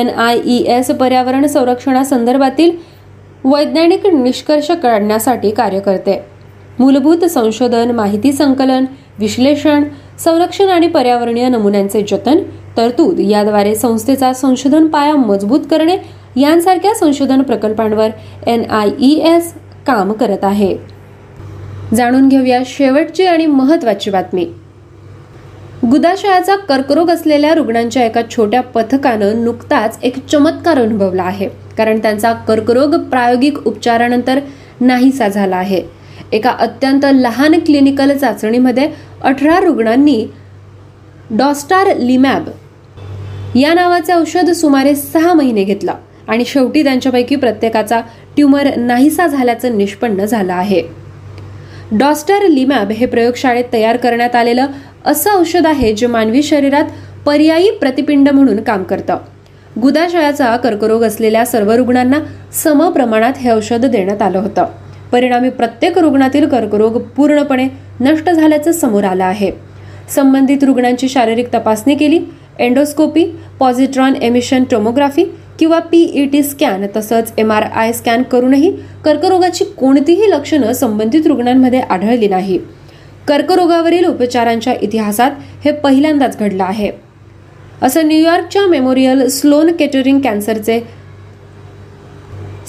[0.00, 2.70] एन आय ई एस पर्यावरण संरक्षणासंदर्भातील
[3.44, 6.20] वैज्ञानिक निष्कर्ष काढण्यासाठी कार्य करते
[6.78, 8.84] मूलभूत संशोधन माहिती संकलन
[9.18, 9.84] विश्लेषण
[10.18, 12.42] संरक्षण आणि पर्यावरणीय नमुन्यांचे जतन
[12.76, 15.96] तरतूद याद्वारे संस्थेचा संशोधन पाया मजबूत करणे
[16.36, 18.10] यांसारख्या संशोधन प्रकल्पांवर
[18.46, 19.52] एन आय ई एस
[19.86, 20.76] काम करत आहे
[21.94, 24.44] जाणून घेऊया शेवटची आणि महत्वाची बातमी
[25.84, 31.48] गुदाशयाचा कर्करोग असलेल्या रुग्णांच्या एका छोट्या पथकानं नुकताच एक चमत्कार अनुभवला आहे
[31.78, 34.38] कारण त्यांचा कर्करोग प्रायोगिक उपचारानंतर
[34.80, 35.82] नाहीसा झाला आहे
[36.32, 38.88] एका अत्यंत लहान क्लिनिकल चाचणीमध्ये
[39.22, 40.26] अठरा रुग्णांनी
[41.30, 42.48] डॉस्टार लिमॅब
[43.56, 45.94] या नावाचे औषध सुमारे सहा महिने घेतला
[46.28, 48.00] आणि शेवटी त्यांच्यापैकी प्रत्येकाचा
[48.36, 50.82] ट्यूमर नाहीसा झाल्याचं निष्पन्न झालं आहे
[51.92, 54.66] डॉस्टर लिमॅब हे प्रयोगशाळेत तयार करण्यात आलेलं
[55.04, 56.84] असं औषध आहे जे मानवी शरीरात
[57.26, 59.18] पर्यायी प्रतिपिंड म्हणून काम करतं
[59.80, 62.18] गुदाशयाचा कर्करोग असलेल्या सर्व रुग्णांना
[62.54, 64.66] सम प्रमाणात हे औषध देण्यात आलं होतं
[65.12, 67.66] परिणामी प्रत्येक रुग्णातील कर्करोग पूर्णपणे
[68.00, 69.50] नष्ट झाल्याचं समोर आलं आहे
[70.14, 72.20] संबंधित रुग्णांची शारीरिक तपासणी केली
[72.58, 73.24] एंडोस्कोपी
[73.58, 75.24] पॉझिट्रॉन एमिशन टोमोग्राफी
[75.58, 78.70] किंवा पीईटी स्कॅन तसंच एम आर आय स्कॅन करूनही
[79.04, 82.58] कर्करोगाची कोणतीही लक्षणं संबंधित रुग्णांमध्ये आढळली नाही
[83.28, 85.30] कर्करोगावरील उपचारांच्या इतिहासात
[85.64, 86.90] हे पहिल्यांदाच घडलं आहे
[87.82, 90.80] असं न्यूयॉर्कच्या मेमोरियल स्लोन केटरिंग कॅन्सरचे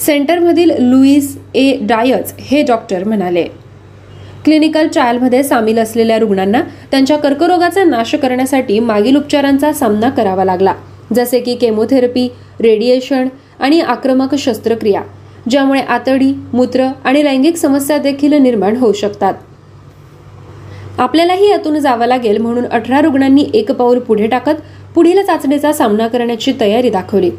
[0.00, 3.44] सेंटरमधील लुईस ए डायच हे डॉक्टर म्हणाले
[4.44, 10.74] क्लिनिकल ट्रायलमध्ये सामील असलेल्या रुग्णांना त्यांच्या कर्करोगाचा नाश करण्यासाठी मागील उपचारांचा सामना करावा लागला
[11.14, 12.28] जसे की केमोथेरपी
[12.60, 13.28] रेडिएशन
[13.60, 15.02] आणि आक्रमक शस्त्रक्रिया
[15.50, 19.34] ज्यामुळे आतडी मूत्र आणि लैंगिक समस्या देखील निर्माण होऊ शकतात
[20.98, 24.60] आपल्यालाही यातून जावं लागेल म्हणून अठरा रुग्णांनी एक पाऊल पुढे टाकत
[24.94, 27.30] पुढील चाचणीचा सामना करण्याची तयारी दाखवली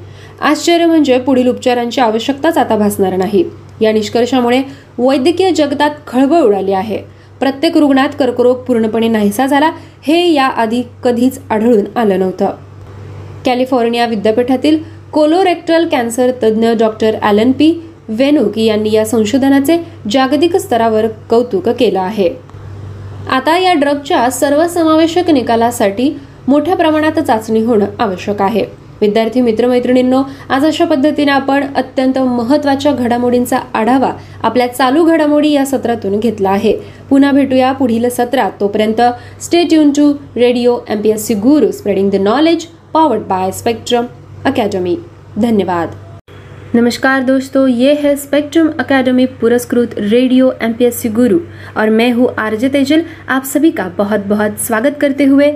[0.41, 3.43] आश्चर्य म्हणजे पुढील उपचारांची आवश्यकताच आता भासणार नाही
[3.81, 4.61] या निष्कर्षामुळे
[4.97, 6.97] वैद्यकीय जगतात खळबळ उडाली आहे
[7.39, 9.71] प्रत्येक रुग्णात कर्करोग पूर्णपणे नाहीसा झाला
[10.03, 12.55] हे याआधी कधीच आढळून आलं नव्हतं
[13.45, 14.77] कॅलिफोर्निया विद्यापीठातील
[15.13, 17.71] कोलोरेक्टल कॅन्सर तज्ज्ञ डॉक्टर ॲलन पी
[18.09, 19.77] वेनुक यांनी या संशोधनाचे
[20.11, 22.29] जागतिक स्तरावर कौतुक केलं आहे
[23.29, 26.13] आता या ड्रगच्या सर्वसमावेशक निकालासाठी
[26.47, 28.63] मोठ्या प्रमाणात चाचणी होणं आवश्यक आहे
[29.01, 34.11] विद्यार्थी मित्रमैत्रिणींनो आज अशा पद्धतीने आपण अत्यंत महत्त्वाच्या घडामोडींचा आढावा
[34.43, 36.73] आपल्या चालू घडामोडी या सत्रातून घेतला आहे
[37.09, 39.01] पुन्हा भेटूया पुढील सत्रात तोपर्यंत
[39.41, 44.05] stay tune to radio M P S C Guru spreading the knowledge powered by Spectrum
[44.45, 44.95] Academy
[45.37, 45.95] धन्यवाद
[46.73, 50.73] नमस्कार दोस्तों ये है स्पेक्ट्रम अकेडमी पुरस्कृत रेडियो एम
[51.15, 51.39] गुरु
[51.77, 53.01] और मैं हूँ आरजे तेजल
[53.27, 55.51] आप सभी का बहुत बहुत स्वागत करते हुए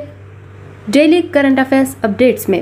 [0.89, 2.61] डेली करंट अफेयर्स अपडेट्स में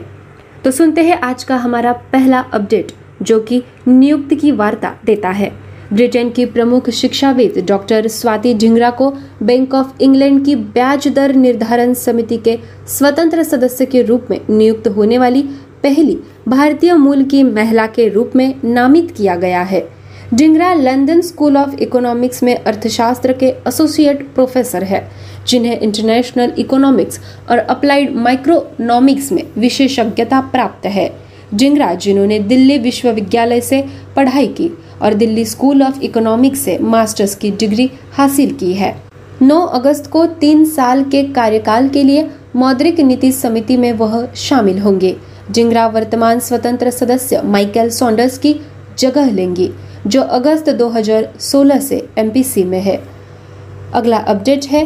[0.64, 2.92] तो सुनते हैं आज का हमारा पहला अपडेट
[3.22, 5.52] जो कि नियुक्ति की वार्ता देता है
[5.94, 9.10] ब्रिटेन की प्रमुख शिक्षाविद डॉक्टर स्वाति ढिंगरा को
[9.44, 12.58] बैंक ऑफ इंग्लैंड की ब्याज दर निर्धारण समिति के
[12.88, 15.42] स्वतंत्र सदस्य के रूप में नियुक्त होने वाली
[15.84, 19.88] पहली भारतीय मूल की महिला के रूप में नामित किया गया है
[20.32, 25.02] Dhingra London School of Economics में अर्थशास्त्र के एसोसिएट प्रोफेसर है
[25.48, 27.20] जिन्हें इंटरनेशनल इकोनॉमिक्स
[27.50, 31.10] और अप्लाइड माइक्रोनॉमिक्स में विशेषज्ञता प्राप्त है
[31.54, 33.84] जिंगरा जिन्होंने दिल्ली विश्वविद्यालय से
[34.16, 34.72] पढ़ाई की
[35.02, 38.96] और दिल्ली स्कूल ऑफ इकोनॉमिक्स से मास्टर्स की डिग्री हासिल की है
[39.44, 42.30] 9 अगस्त को तीन साल के कार्यकाल के लिए
[42.56, 45.16] मौद्रिक नीति समिति में वह शामिल होंगे
[45.52, 48.60] जिंगरा वर्तमान स्वतंत्र सदस्य माइकल सॉन्डर्स की
[49.00, 49.72] जगह लेंगी
[50.06, 53.00] जो अगस्त 2016 से एमपीसी में है
[53.94, 54.84] अगला अपडेट है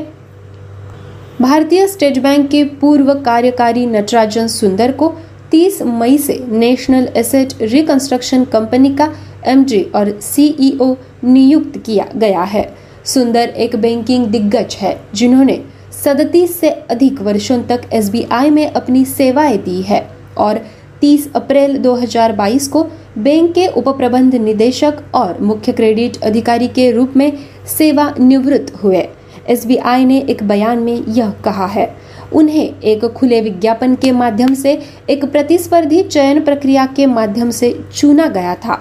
[1.42, 5.14] भारतीय स्टेट बैंक के पूर्व कार्यकारी नटराजन सुंदर को
[5.54, 9.12] 30 मई से नेशनल एसेट रिकंस्ट्रक्शन कंपनी का
[9.48, 12.68] एमडी और सीईओ e नियुक्त किया गया है
[13.06, 15.60] सुंदर एक बैंकिंग दिग्गज है जिन्होंने
[15.96, 20.02] सदतीस से अधिक वर्षों तक एसबीआई में अपनी सेवाएं दी है
[20.38, 20.60] और
[21.02, 22.84] 30 अप्रैल 2022 को
[23.18, 27.32] बैंक के उपप्रबंध निदेशक और मुख्य क्रेडिट अधिकारी के रूप में
[27.68, 29.08] सेवा निवृत्त हुए
[29.50, 29.66] एस
[29.68, 31.94] ने एक बयान में यह कहा है
[32.34, 34.82] उन्हें एक खुले विज्ञापन के माध्यम से
[35.10, 38.82] एक प्रतिस्पर्धी चयन प्रक्रिया के माध्यम से चुना गया था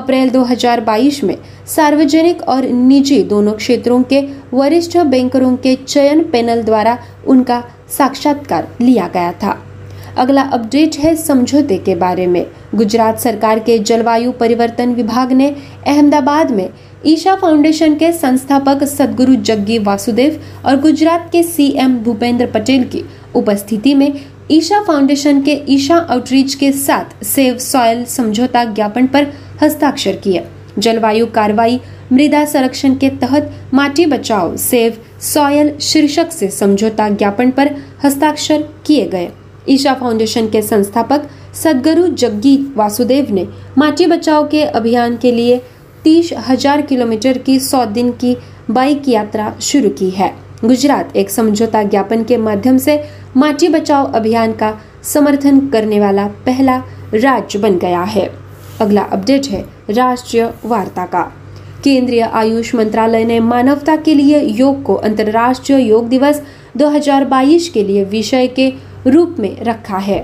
[0.00, 1.36] अप्रैल 2022 में
[1.66, 4.20] सार्वजनिक और निजी दोनों क्षेत्रों के
[4.54, 6.98] वरिष्ठ बैंकरों के चयन पैनल द्वारा
[7.26, 7.62] उनका
[7.88, 9.67] साक्षात्कार लिया गया था
[10.18, 12.44] अगला अपडेट है समझौते के बारे में
[12.74, 15.48] गुजरात सरकार के जलवायु परिवर्तन विभाग ने
[15.86, 16.68] अहमदाबाद में
[17.06, 23.04] ईशा फाउंडेशन के संस्थापक सदगुरु जग्गी वासुदेव और गुजरात के सीएम भूपेंद्र पटेल की
[23.36, 24.12] उपस्थिति में
[24.50, 30.42] ईशा फाउंडेशन के ईशा आउटरीच के साथ सेव सॉयल समझौता ज्ञापन पर हस्ताक्षर किया
[30.78, 31.78] जलवायु कार्रवाई
[32.12, 34.92] मृदा संरक्षण के तहत माटी बचाओ सेव
[35.22, 39.28] सॉयल शीर्षक से समझौता ज्ञापन पर हस्ताक्षर किए गए
[39.68, 41.28] ईशा फाउंडेशन के संस्थापक
[41.54, 43.44] सदगुरु जग्गी वासुदेव ने
[43.76, 45.58] माटी बचाओ के अभियान के लिए
[46.04, 48.34] तीस हजार किलोमीटर की सौ दिन की
[48.68, 50.28] बाइक यात्रा शुरू की है
[50.64, 52.98] गुजरात एक समझौता ज्ञापन के माध्यम से
[53.36, 54.72] माटी बचाओ अभियान का
[55.04, 56.78] समर्थन करने वाला पहला
[57.12, 58.26] राज्य बन गया है
[58.80, 59.60] अगला अपडेट है
[59.88, 61.22] राष्ट्रीय वार्ता का
[61.84, 66.40] केंद्रीय आयुष मंत्रालय ने मानवता के लिए योग को अंतर्राष्ट्रीय योग दिवस
[66.78, 68.70] 2022 के लिए विषय के
[69.08, 70.23] रूप में रखा है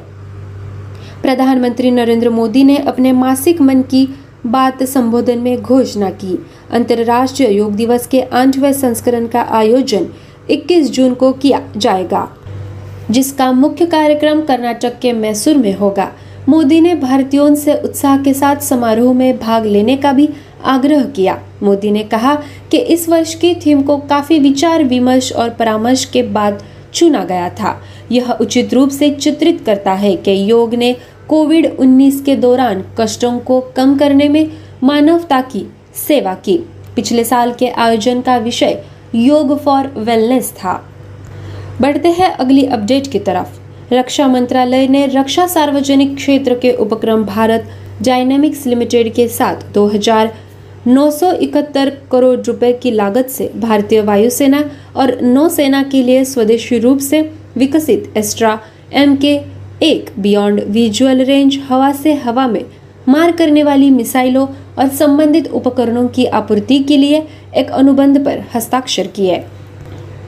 [1.23, 4.09] प्रधानमंत्री नरेंद्र मोदी ने अपने मासिक मन की
[4.47, 6.39] बात संबोधन में घोषणा की
[6.71, 10.07] अंतर्राष्ट्रीय योग दिवस के आठवें संस्करण का आयोजन
[10.51, 12.29] 21 जून को किया जाएगा
[13.11, 16.11] जिसका मुख्य कार्यक्रम कर्नाटक के मैसूर में होगा
[16.49, 20.29] मोदी ने भारतीयों से उत्साह के साथ समारोह में भाग लेने का भी
[20.67, 22.35] आग्रह किया मोदी ने कहा
[22.71, 26.63] कि इस वर्ष की थीम को काफी विचार विमर्श और परामर्श के बाद
[26.95, 27.75] चुना गया था
[28.11, 30.93] यह उचित रूप से चित्रित करता है कि योग ने
[31.29, 34.45] कोविड 19 के दौरान कष्टों को कम करने में
[34.83, 35.67] मानवता की
[36.09, 36.57] सेवा की
[36.97, 38.75] पिछले साल के आयोजन का विषय
[39.15, 40.77] योग फॉर वेलनेस था
[41.81, 43.59] बढ़ते हैं अगली अपडेट की तरफ
[43.93, 47.61] रक्षा मंत्रालय ने रक्षा सार्वजनिक क्षेत्र के उपक्रम भारत
[48.07, 49.55] डायनेमिक्स लिमिटेड के साथ
[50.87, 54.63] 971 करोड़ रुपए की लागत से भारतीय वायुसेना
[54.97, 57.21] और नौसेना के लिए स्वदेशी रूप से
[57.57, 58.59] विकसित एस्ट्रा
[59.03, 59.35] एम के
[59.83, 62.65] एक बियॉन्ड विजुअल रेंज हवा से हवा में
[63.09, 64.47] मार करने वाली मिसाइलों
[64.79, 69.45] और संबंधित उपकरणों की आपूर्ति के लिए एक अनुबंध पर हस्ताक्षर किए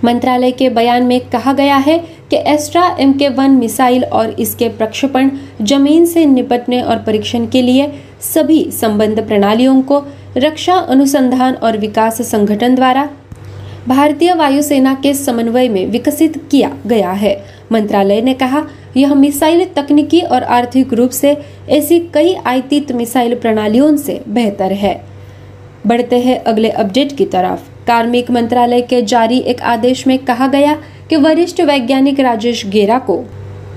[0.05, 1.99] मंत्रालय के बयान में कहा गया है
[2.31, 5.31] कि Astra M K one missile और इसके प्रक्षेपण
[5.63, 7.93] जमीन से निपटने और परीक्षण के लिए
[8.25, 10.05] सभी संबंध प्रणालियों को
[10.37, 13.09] रक्षा अनुसंधान और विकास संगठन द्वारा
[13.89, 17.37] भारतीय वायुसेना के समन्वय में विकसित किया गया है
[17.73, 18.63] मंत्रालय ने कहा
[18.97, 21.37] यह मिसाइल तकनीकी और आर्थिक रूप से
[21.69, 24.95] ऐसी कई आयतित मिसाइल प्रणालियों से बेहतर है
[25.87, 30.75] बढ़ते हैं अगले अपडेट की तरफ कार्मिक मंत्रालय के जारी एक आदेश में कहा गया
[31.11, 33.23] कि वरिष्ठ वैज्ञानिक राजेश गेरा को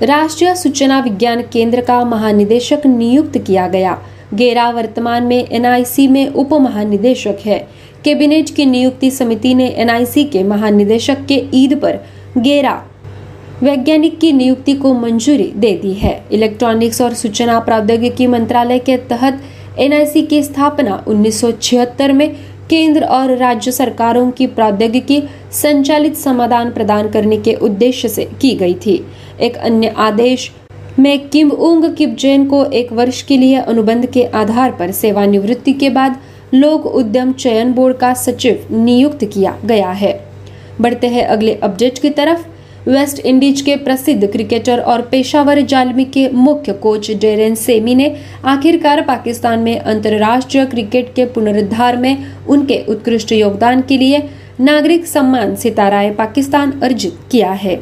[0.04, 3.98] राष्ट्रीय सूचना विज्ञान केंद्र का महानिदेशक नियुक्त किया गया
[4.34, 7.60] गेरा वर्तमान में एनआईसी में उप महानिदेशक है
[8.06, 12.00] कैबिनेट की नियुक्ति समिति ने एनआईसी के महानिदेशक के ईद पर
[12.38, 12.82] गेरा
[13.64, 19.42] वैज्ञानिक की नियुक्ति को मंजूरी दे दी है इलेक्ट्रॉनिक्स और सूचना प्रौद्योगिकी मंत्रालय के तहत
[19.80, 22.30] एनआईसी की स्थापना 1976 में
[22.70, 25.22] केंद्र और राज्य सरकारों की प्रौद्योगिकी
[25.54, 29.02] संचालित समाधान प्रदान करने के उद्देश्य से की गई थी
[29.42, 30.52] एक अन्य आदेश
[31.00, 35.74] में किम उंग किप जैन को एक वर्ष के लिए अनुबंध के आधार पर सेवानिवृत्ति
[35.74, 36.20] के बाद
[36.54, 40.14] लोक उद्यम चयन बोर्ड का सचिव नियुक्त किया गया है
[40.82, 42.46] बढ़ते हैं अगले अपडेट की तरफ
[42.88, 48.10] वेस्ट इंडीज के प्रसिद्ध क्रिकेटर और पेशावर जालमी के मुख्य कोच डेरेन सेमी ने
[48.46, 52.16] आखिरकार पाकिस्तान में अंतर्राष्ट्रीय क्रिकेट के पुनरुद्धार में
[52.48, 54.22] उनके उत्कृष्ट योगदान के लिए
[54.60, 57.80] नागरिक सम्मान सिताराए पाकिस्तान अर्जित किया है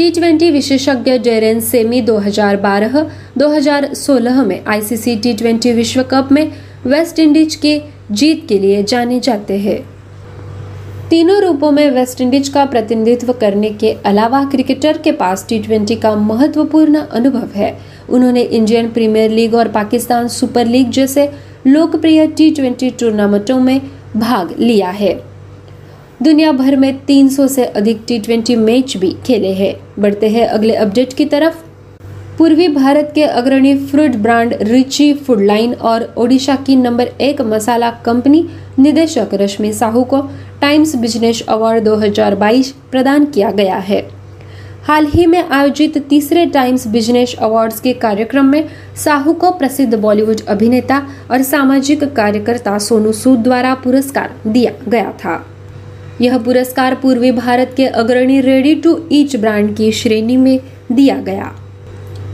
[0.00, 5.72] टी ट्वेंटी विशेषज्ञ डेरेन सेमी 2012-2016 में आईसीसी टी
[5.72, 6.52] विश्व कप में
[6.86, 7.82] वेस्ट इंडीज की
[8.12, 9.88] जीत के लिए जाने जाते हैं
[11.10, 16.16] तीनों रूपों में वेस्ट इंडीज का प्रतिनिधित्व करने के अलावा क्रिकेटर के पास टी का
[16.16, 17.78] महत्वपूर्ण अनुभव है
[18.08, 21.32] उन्होंने इंडियन प्रीमियर लीग और पाकिस्तान सुपर लीग जैसे
[21.66, 23.80] लोकप्रिय टी ट्वेंटी टूर्नामेंटों में
[24.16, 25.29] भाग लिया है
[26.22, 31.12] दुनिया भर में 300 से अधिक टी मैच भी खेले हैं बढ़ते हैं अगले अपडेट
[31.12, 31.62] की तरफ
[32.38, 37.90] पूर्वी भारत के अग्रणी fruit brand Richie food line और ओडिशा की नंबर एक मसाला
[38.04, 38.42] कंपनी
[38.78, 40.20] निदेशक रश्मि साहू को
[40.60, 44.00] टाइम्स बिजनेस अवार्ड 2022 प्रदान किया गया है
[44.82, 48.62] हाल ही में आयोजित तीसरे टाइम्स बिजनेस अवार्ड्स के कार्यक्रम में
[49.04, 55.38] साहू को प्रसिद्ध बॉलीवुड अभिनेता और सामाजिक कार्यकर्ता सोनू सूद द्वारा पुरस्कार दिया गया था
[56.20, 60.58] यह पुरस्कार पूर्वी भारत के अग्रणी रेडी टू ईच ब्रांड की श्रेणी में
[60.92, 61.50] दिया गया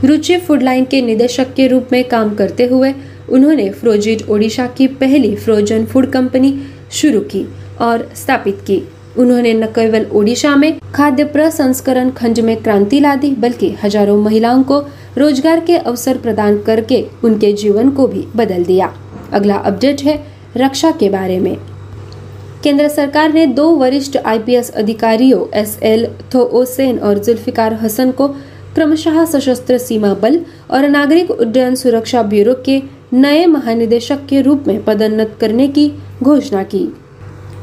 [0.03, 2.91] रुचि फूडलाइन के निदेशक के रूप में काम करते हुए
[3.29, 6.53] उन्होंने फ्रोजिट ओडिशा की पहली फ्रोजन फूड कंपनी
[6.91, 7.45] शुरू की
[7.81, 8.81] और स्थापित की
[9.17, 14.63] उन्होंने न केवल ओडिशा में खाद्य प्रसंस्करण खंड में क्रांति ला दी बल्कि हजारों महिलाओं
[14.63, 14.79] को
[15.17, 18.93] रोजगार के अवसर प्रदान करके उनके जीवन को भी बदल दिया
[19.33, 20.19] अगला अपडेट है
[20.57, 21.55] रक्षा के बारे में
[22.63, 28.27] केंद्र सरकार ने दो वरिष्ठ आईपीएस अधिकारियों एस एल थोसेन और जुल्फिकार हसन को
[28.75, 30.39] क्रमशः सशस्त्र सीमा बल
[30.71, 32.81] और नागरिक उड्डयन सुरक्षा ब्यूरो के
[33.13, 35.91] नए महानिदेशक के रूप में पदोन्नत करने की
[36.23, 36.85] घोषणा की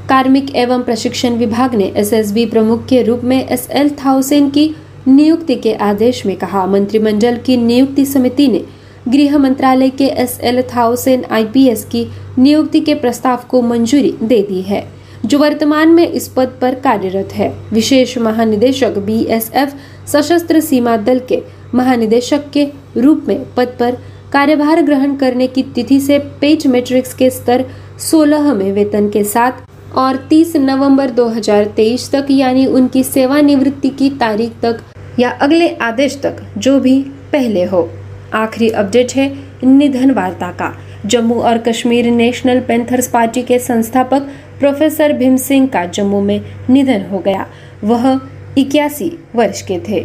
[0.08, 4.74] कार्मिक एवं प्रशिक्षण विभाग ने एसएसबी प्रमुख के रूप में एस एल थाउसेन की
[5.08, 8.64] नियुक्ति के आदेश में कहा मंत्रिमंडल की नियुक्ति समिति ने
[9.08, 11.44] गृह मंत्रालय के एस एल थाउसेन आई
[11.90, 12.06] की
[12.38, 14.86] नियुक्ति के प्रस्ताव को मंजूरी दे दी है
[15.24, 19.74] जो वर्तमान में इस पद पर कार्यरत है विशेष महानिदेशक बी एस एफ
[20.06, 21.42] सशस्त्र सीमा दल के
[21.74, 22.66] महानिदेशक के
[22.96, 23.98] रूप में पद पर
[24.32, 27.64] कार्यभार ग्रहण करने की तिथि से पेज मैट्रिक्स के स्तर
[28.02, 29.96] 16 में वेतन के साथ
[29.96, 34.82] और 30 नवंबर 2023 तक यानी उनकी सेवानिवृत्ति की तारीख तक
[35.18, 37.00] या अगले आदेश तक जो भी
[37.32, 37.88] पहले हो
[38.34, 39.28] आखिरी अपडेट है
[39.64, 40.72] निधन वार्ता का
[41.06, 44.28] जम्मू और कश्मीर नेशनल पेंथर्स पार्टी के संस्थापक
[44.60, 47.46] प्रोफेसर भीम सिंह का जम्मू में निधन हो गया
[47.84, 48.20] वह
[48.58, 50.00] इक्यासी वर्ष के थे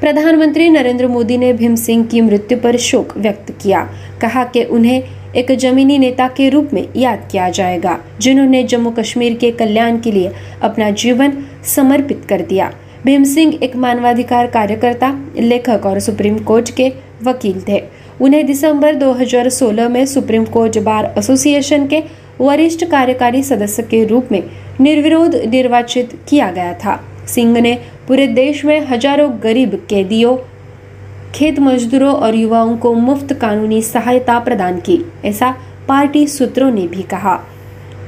[0.00, 3.88] प्रधानमंत्री नरेंद्र मोदी ने भीम सिंह की मृत्यु पर शोक व्यक्त किया
[4.20, 5.02] कहा कि उन्हें
[5.36, 10.12] एक जमीनी नेता के रूप में याद किया जाएगा जिन्होंने जम्मू कश्मीर के कल्याण के
[10.12, 10.32] लिए
[10.62, 11.32] अपना जीवन
[11.74, 12.70] समर्पित कर दिया
[13.06, 16.88] भीम सिंह एक मानवाधिकार कार्यकर्ता लेखक और सुप्रीम कोर्ट के
[17.22, 17.78] वकील थे
[18.20, 22.02] उन्हें दिसंबर 2016 में सुप्रीम कोर्ट बार एसोसिएशन के
[22.40, 24.42] वरिष्ठ कार्यकारी सदस्य के रूप में
[24.80, 26.98] निर्विरोध निर्वाचित किया गया था
[27.26, 27.74] सिंह ने
[28.08, 30.36] पूरे देश में हजारों गरीब कैदियों
[31.34, 35.54] खेत मजदूरों और युवाओं को मुफ्त कानूनी सहायता प्रदान की ऐसा
[35.88, 37.42] पार्टी सूत्रों ने भी कहा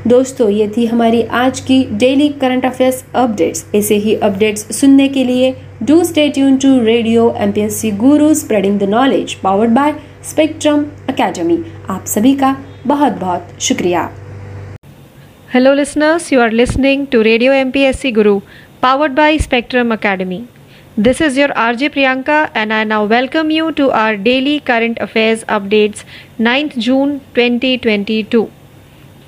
[0.07, 5.27] दोस्तों ये थी हमारी आज की डेली करंट अफेयर्स अपडेट्स ऐसे ही अपडेट्स सुनने के
[5.27, 5.51] लिए
[5.83, 9.93] do stay tune to radio MPSC Guru spreading the knowledge powered by
[10.25, 11.57] Spectrum Academy
[11.89, 12.55] आप सभी का
[12.87, 14.09] बहुत बहुत शुक्रिया
[15.55, 18.39] hello listeners you are listening to radio M P S C Guru
[18.83, 20.41] powered Spectrum Academy
[20.99, 24.99] this is your R J Priyanka and I now welcome you to our daily current
[24.99, 26.05] affairs updates
[26.39, 28.45] ninth June twenty twenty two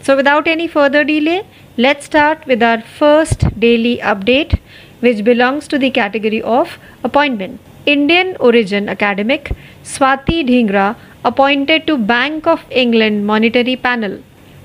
[0.03, 4.59] So without any further delay, let's start with our first daily update
[5.01, 7.61] which belongs to the category of appointment.
[7.87, 9.53] Indian origin academic
[9.83, 14.23] Swati Dhingra appointed to Bank of England Monetary Panel.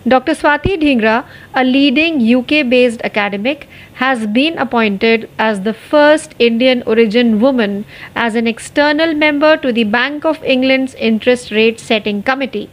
[0.08, 0.34] Dr.
[0.34, 7.40] Swati Dhingra, a leading UK based academic, has been appointed as the first Indian origin
[7.40, 7.86] woman
[8.16, 12.70] as an external member to the Bank of England's interest rate setting committee.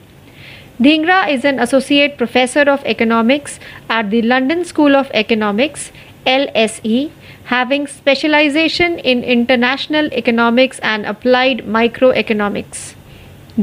[0.82, 3.60] Dhingra is an associate professor of economics
[3.88, 5.92] at the London School of Economics,
[6.26, 7.12] LSE,
[7.44, 12.94] having specialization in international economics and applied microeconomics.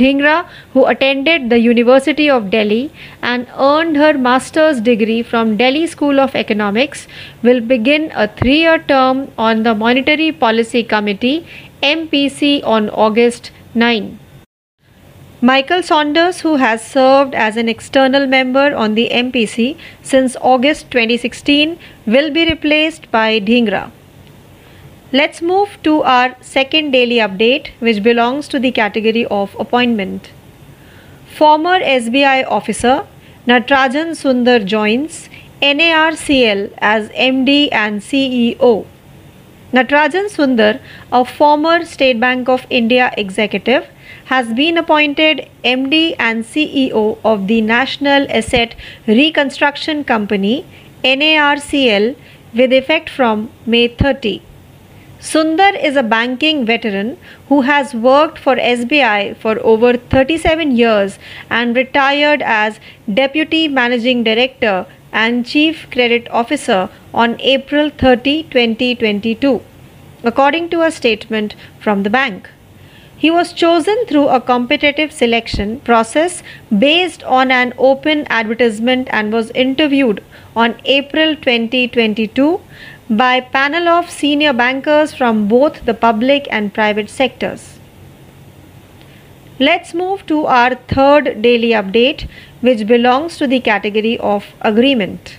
[0.00, 2.89] Dhingra, who attended the University of Delhi
[3.21, 7.05] and earned her master's degree from Delhi School of Economics,
[7.43, 11.45] will begin a three year term on the Monetary Policy Committee
[11.83, 14.19] MPC on August 9.
[15.41, 21.79] Michael Saunders, who has served as an external member on the MPC since August 2016,
[22.05, 23.89] will be replaced by Dhingra.
[25.13, 30.29] Let's move to our second daily update, which belongs to the category of appointment.
[31.37, 33.07] Former SBI officer
[33.47, 35.29] Natarajan Sundar joins
[35.61, 38.85] NARCL as MD and CEO.
[39.71, 40.81] Natarajan Sundar,
[41.13, 43.87] a former State Bank of India executive,
[44.25, 48.75] has been appointed MD and CEO of the National Asset
[49.07, 50.65] Reconstruction Company
[51.03, 52.15] NARCL
[52.53, 54.41] with effect from May 30.
[55.19, 57.17] Sundar is a banking veteran
[57.49, 62.79] who has worked for SBI for over 37 years and retired as
[63.13, 69.61] Deputy Managing Director and Chief Credit Officer on April 30, 2022,
[70.23, 72.49] according to a statement from the bank.
[73.19, 76.41] He was chosen through a competitive selection process
[76.85, 80.23] based on an open advertisement and was interviewed
[80.55, 82.61] on April 2022
[83.09, 87.77] by panel of senior bankers from both the public and private sectors.
[89.59, 92.27] Let's move to our third daily update
[92.61, 95.37] which belongs to the category of agreement.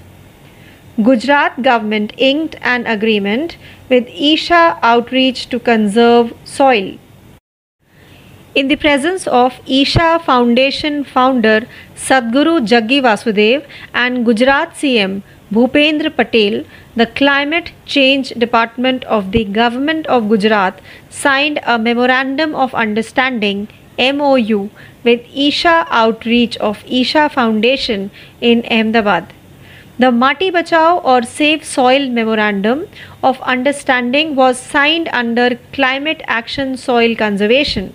[1.02, 3.56] Gujarat government inked an agreement
[3.88, 4.78] with Isha
[4.82, 6.98] Outreach to conserve soil.
[8.52, 11.68] In the presence of Isha Foundation founder
[11.94, 15.22] Sadhguru Jaggi Vasudev and Gujarat CM
[15.52, 16.64] Bhupendra Patel,
[16.96, 20.80] the Climate Change Department of the Government of Gujarat
[21.08, 23.68] signed a Memorandum of Understanding
[24.00, 24.68] MOU
[25.04, 29.32] with Isha Outreach of Isha Foundation in Ahmedabad.
[30.00, 32.88] The Mati Bachao or Save Soil Memorandum
[33.22, 35.56] of Understanding was signed under
[35.72, 37.94] Climate Action Soil Conservation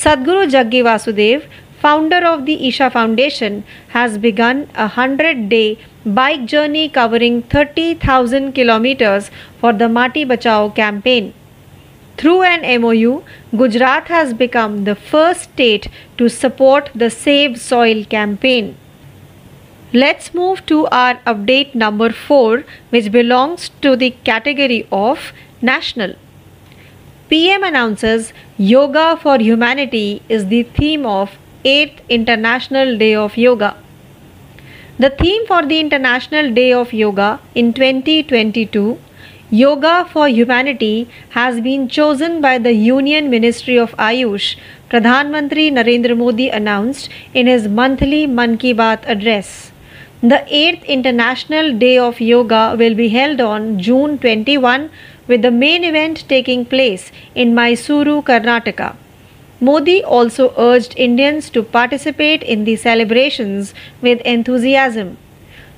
[0.00, 1.46] Sadhguru Jaggi Vasudev,
[1.80, 5.76] founder of the Isha Foundation, has begun a 100 day
[6.06, 9.32] bike journey covering 30,000 kilometers
[9.60, 11.34] for the Mati Bachao campaign.
[12.16, 13.24] Through an MOU,
[13.56, 18.76] Gujarat has become the first state to support the Save Soil campaign.
[19.92, 25.32] Let's move to our update number 4, which belongs to the category of
[25.60, 26.14] national.
[27.30, 33.76] PM announces Yoga for Humanity is the theme of 8th International Day of Yoga.
[34.98, 38.98] The theme for the International Day of Yoga in 2022,
[39.50, 41.10] Yoga for Humanity,
[41.30, 44.56] has been chosen by the Union Ministry of Ayush,
[44.88, 49.70] Pradhan Mantri Narendra Modi announced in his monthly Man Ki Baat address.
[50.22, 54.90] The 8th International Day of Yoga will be held on June 21
[55.28, 58.96] with the main event taking place in Mysuru, Karnataka.
[59.60, 65.16] Modi also urged Indians to participate in the celebrations with enthusiasm.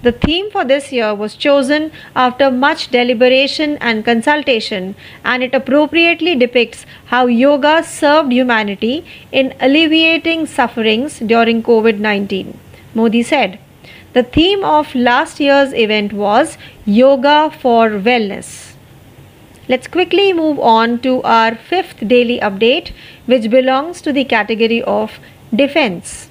[0.02, 1.92] The theme for this year was chosen
[2.16, 4.94] after much deliberation and consultation,
[5.24, 9.04] and it appropriately depicts how yoga served humanity
[9.30, 12.58] in alleviating sufferings during COVID 19.
[12.94, 13.58] Modi said,
[14.14, 16.56] The theme of last year's event was
[16.86, 18.69] Yoga for Wellness.
[19.70, 22.90] Let's quickly move on to our fifth daily update,
[23.26, 25.20] which belongs to the category of
[25.54, 26.28] defense.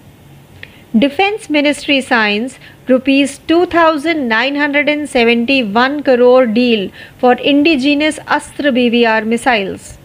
[1.04, 2.60] Defense Ministry signs
[2.90, 6.92] rupees 2971 crore deal
[7.18, 9.98] for indigenous Astra BVR missiles.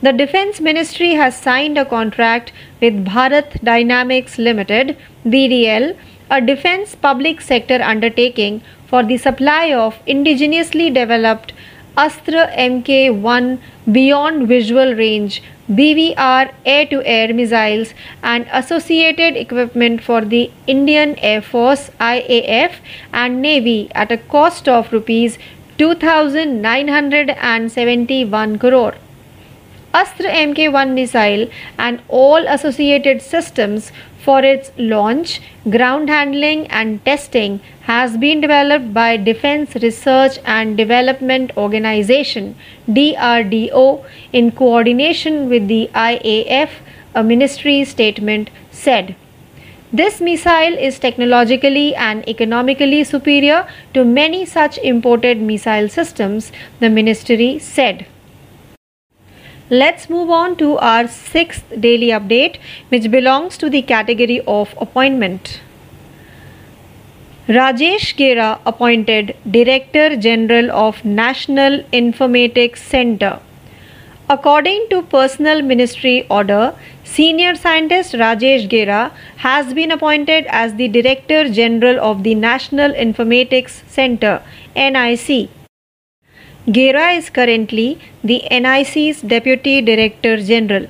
[0.02, 4.96] The Defense Ministry has signed a contract with Bharat Dynamics Limited
[5.26, 5.96] BDL,
[6.30, 11.52] a defense public sector undertaking for the supply of indigenously developed
[11.96, 13.60] Astra Mk1
[13.92, 15.40] beyond visual range,
[15.70, 22.72] BVR air to air missiles, and associated equipment for the Indian Air Force IAF
[23.12, 25.38] and Navy at a cost of rupees
[25.78, 28.94] 2971 crore.
[29.94, 31.48] Astra Mk1 missile
[31.78, 33.92] and all associated systems
[34.24, 35.40] for its launch,
[35.70, 37.60] ground handling, and testing
[37.82, 42.56] has been developed by Defense Research and Development Organization
[42.88, 44.04] DRDO
[44.32, 46.70] in coordination with the IAF,
[47.14, 48.50] a ministry statement
[48.70, 49.14] said.
[49.92, 53.68] This missile is technologically and economically superior
[53.92, 56.50] to many such imported missile systems,
[56.80, 58.06] the ministry said.
[59.70, 62.58] Let's move on to our sixth daily update,
[62.90, 65.60] which belongs to the category of appointment.
[67.48, 73.40] Rajesh Gera appointed Director General of National Informatics Center.
[74.28, 81.48] According to personal ministry order, senior scientist Rajesh Gera has been appointed as the Director
[81.48, 84.42] General of the National Informatics Center,
[84.76, 85.48] NIC.
[86.66, 90.86] Gera is currently the NIC's Deputy Director General.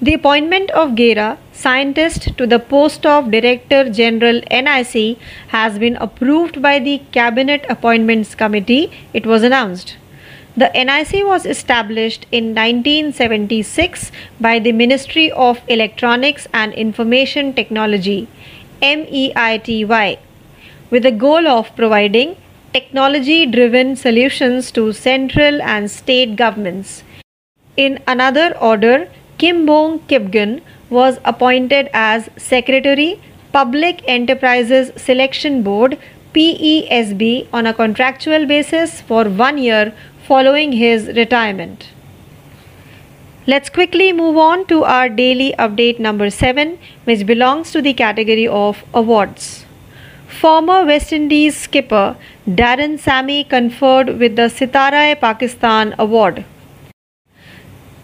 [0.00, 5.18] The appointment of Gera, scientist, to the post of Director General NIC
[5.48, 9.96] has been approved by the Cabinet Appointments Committee, it was announced.
[10.56, 18.28] The NIC was established in 1976 by the Ministry of Electronics and Information Technology,
[18.80, 20.18] MEITY,
[20.88, 22.36] with the goal of providing
[22.76, 27.02] technology driven solutions to central and state governments.
[27.84, 29.08] In another order,
[29.38, 30.60] Kim Bong Kipgun
[30.90, 33.20] was appointed as Secretary,
[33.52, 35.98] Public Enterprises Selection Board
[36.34, 39.94] PESB on a contractual basis for one year
[40.26, 41.88] following his retirement.
[43.46, 48.46] Let's quickly move on to our daily update number 7, which belongs to the category
[48.48, 49.65] of awards.
[50.28, 52.16] Former West Indies skipper
[52.48, 56.44] Darren Sammy conferred with the Sitara Pakistan Award.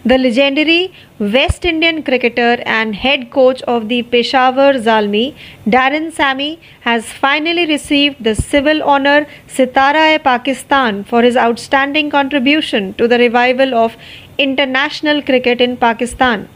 [0.05, 5.35] The legendary West Indian cricketer and head coach of the Peshawar Zalmi,
[5.67, 13.07] Darren Sammy, has finally received the civil honor Sitara Pakistan for his outstanding contribution to
[13.07, 13.97] the revival of
[14.37, 16.47] international cricket in Pakistan.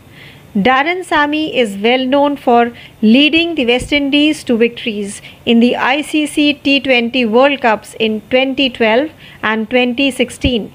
[0.55, 2.71] Darren Sami is well known for
[3.01, 9.11] leading the West Indies to victories in the ICC T20 World Cups in 2012
[9.43, 10.71] and 2016.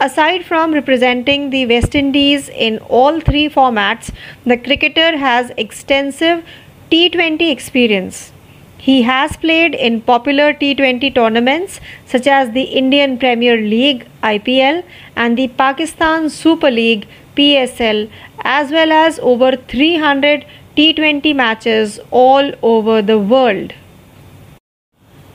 [0.00, 4.10] Aside from representing the West Indies in all three formats,
[4.46, 6.44] the cricketer has extensive
[6.90, 8.32] T20 experience.
[8.78, 14.84] He has played in popular T20 tournaments such as the Indian Premier League IPL
[15.14, 17.06] and the Pakistan Super League
[17.36, 18.10] PSL
[18.40, 23.72] as well as over 300 T20 matches all over the world.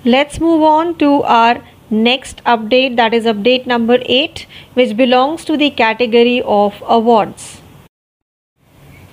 [0.06, 5.58] Let's move on to our next update that is update number 8 which belongs to
[5.58, 7.62] the category of awards.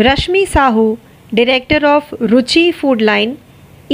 [0.00, 0.98] Rashmi Sahu,
[1.32, 3.36] director of Ruchi Foodline.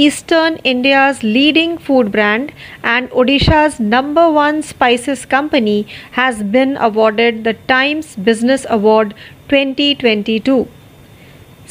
[0.01, 2.53] Eastern India's leading food brand
[2.81, 5.87] and Odisha's number one spices company,
[6.11, 9.13] has been awarded the Times Business Award
[9.49, 10.69] 2022.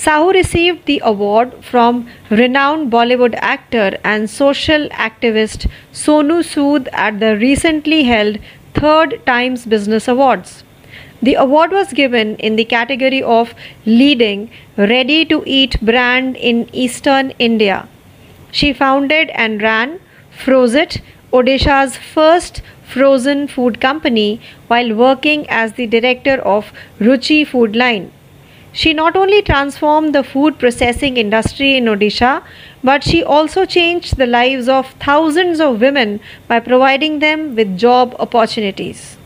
[0.00, 2.06] Sahu received the award from
[2.28, 5.66] renowned Bollywood actor and social activist
[6.04, 8.38] Sonu Sood at the recently held
[8.74, 10.64] third Times Business Awards.
[11.22, 13.54] The award was given in the category of
[13.86, 14.50] leading
[14.76, 17.88] ready to eat brand in Eastern India.
[18.50, 20.00] She founded and ran
[20.36, 21.00] Frozit,
[21.32, 28.10] Odisha's first frozen food company, while working as the director of Ruchi Food Line.
[28.72, 32.42] She not only transformed the food processing industry in Odisha,
[32.82, 38.14] but she also changed the lives of thousands of women by providing them with job
[38.18, 39.16] opportunities.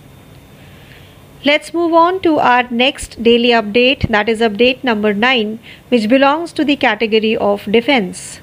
[1.44, 5.58] Let's move on to our next daily update, that is update number 9,
[5.88, 8.40] which belongs to the category of defense.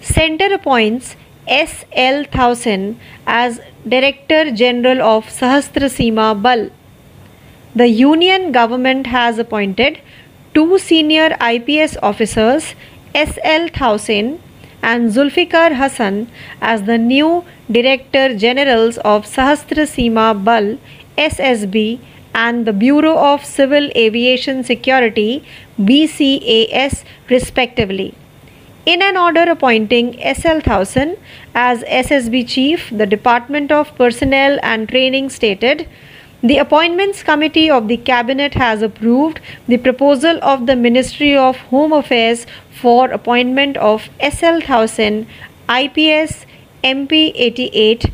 [0.00, 1.16] Center appoints
[1.48, 2.24] S.L.
[2.24, 6.70] Thausen as Director General of Sahastra Seema Bal.
[7.74, 10.00] The Union government has appointed
[10.54, 12.74] two senior IPS officers,
[13.12, 13.68] S.L.
[13.70, 14.38] Thausen
[14.82, 16.30] and Zulfikar Hassan,
[16.60, 20.78] as the new Director Generals of Sahastra Seema Bal
[21.16, 21.98] SSB
[22.34, 25.44] and the Bureau of Civil Aviation Security
[25.80, 28.14] BCAS respectively
[28.88, 30.60] in an order appointing S.L.
[30.62, 31.18] Thausen
[31.54, 35.86] as SSB Chief, the Department of Personnel and Training stated,
[36.42, 41.92] the Appointments Committee of the Cabinet has approved the proposal of the Ministry of Home
[41.92, 42.46] Affairs
[42.80, 44.62] for appointment of S.L.
[44.62, 45.26] Thausen,
[45.68, 46.46] IPS
[46.82, 48.06] MP 88,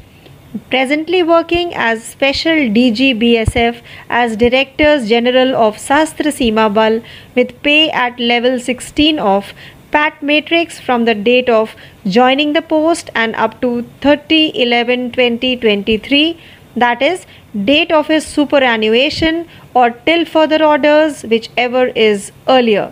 [0.70, 7.00] presently working as Special DG BSF as Directors General of Sastra Seema Bal
[7.36, 9.52] with pay at level 16 of
[9.94, 11.74] PAT matrix from the date of
[12.04, 13.70] joining the post and up to
[14.00, 17.26] 30 11 2023 that is
[17.70, 19.46] date of his superannuation
[19.74, 22.32] or till further orders whichever is
[22.48, 22.92] earlier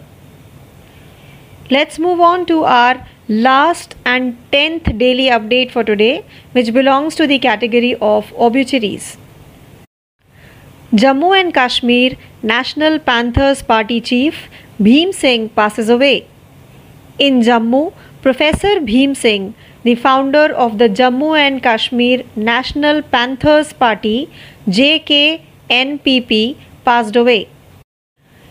[1.70, 6.24] let's move on to our last and 10th daily update for today
[6.52, 9.16] which belongs to the category of obituaries
[11.04, 14.44] jammu and kashmir national panthers party chief
[14.88, 16.16] bhim singh passes away
[17.18, 17.92] in Jammu,
[18.22, 19.54] Professor Bhim Singh,
[19.84, 24.30] the founder of the Jammu and Kashmir National Panthers Party
[24.68, 26.56] JKNPP,
[26.84, 27.48] passed away.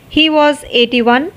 [0.10, 1.32] He was 81.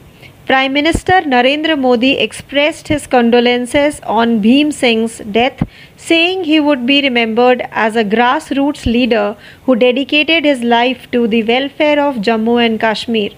[0.47, 5.62] Prime Minister Narendra Modi expressed his condolences on Bhim Singh's death,
[5.97, 11.43] saying he would be remembered as a grassroots leader who dedicated his life to the
[11.45, 13.31] welfare of Jammu and Kashmir.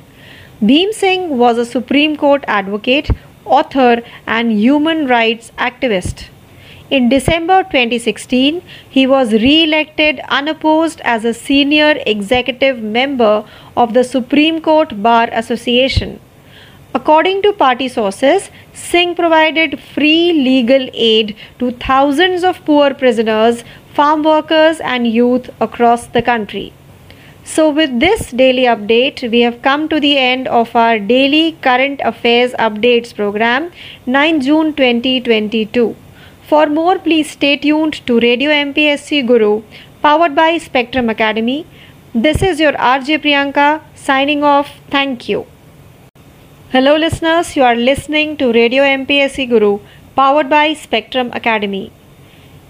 [0.60, 3.10] Bhim Singh was a Supreme Court advocate
[3.46, 6.28] author, and human rights activist.
[6.88, 8.62] In December 2016,
[8.88, 13.44] he was re elected unopposed as a senior executive member
[13.76, 16.20] of the Supreme Court Bar Association.
[16.94, 23.64] According to party sources, Singh provided free legal aid to thousands of poor prisoners,
[23.92, 26.72] farm workers, and youth across the country.
[27.48, 32.00] So with this daily update, we have come to the end of our daily current
[32.04, 33.70] affairs updates program
[34.04, 35.94] 9 June 2022.
[36.48, 39.62] For more, please stay tuned to Radio MPSC Guru,
[40.02, 41.64] powered by Spectrum Academy.
[42.12, 44.72] This is your RJ Priyanka signing off.
[44.90, 45.46] Thank you.
[46.72, 47.54] Hello, listeners.
[47.54, 49.78] You are listening to Radio MPSC Guru,
[50.16, 51.92] powered by Spectrum Academy.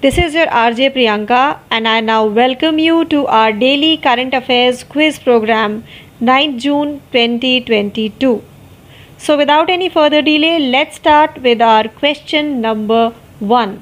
[0.03, 4.85] This is your RJ Priyanka, and I now welcome you to our daily current affairs
[4.85, 5.85] quiz program,
[6.21, 8.43] 9th June 2022.
[9.17, 13.83] So, without any further delay, let's start with our question number 1.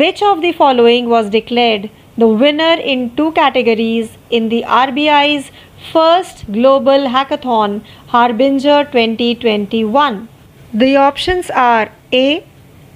[0.00, 1.90] Which of the following was declared
[2.16, 5.50] the winner in two categories in the RBI's
[5.92, 7.82] first global hackathon,
[8.06, 10.28] Harbinger 2021?
[10.72, 12.42] The options are A.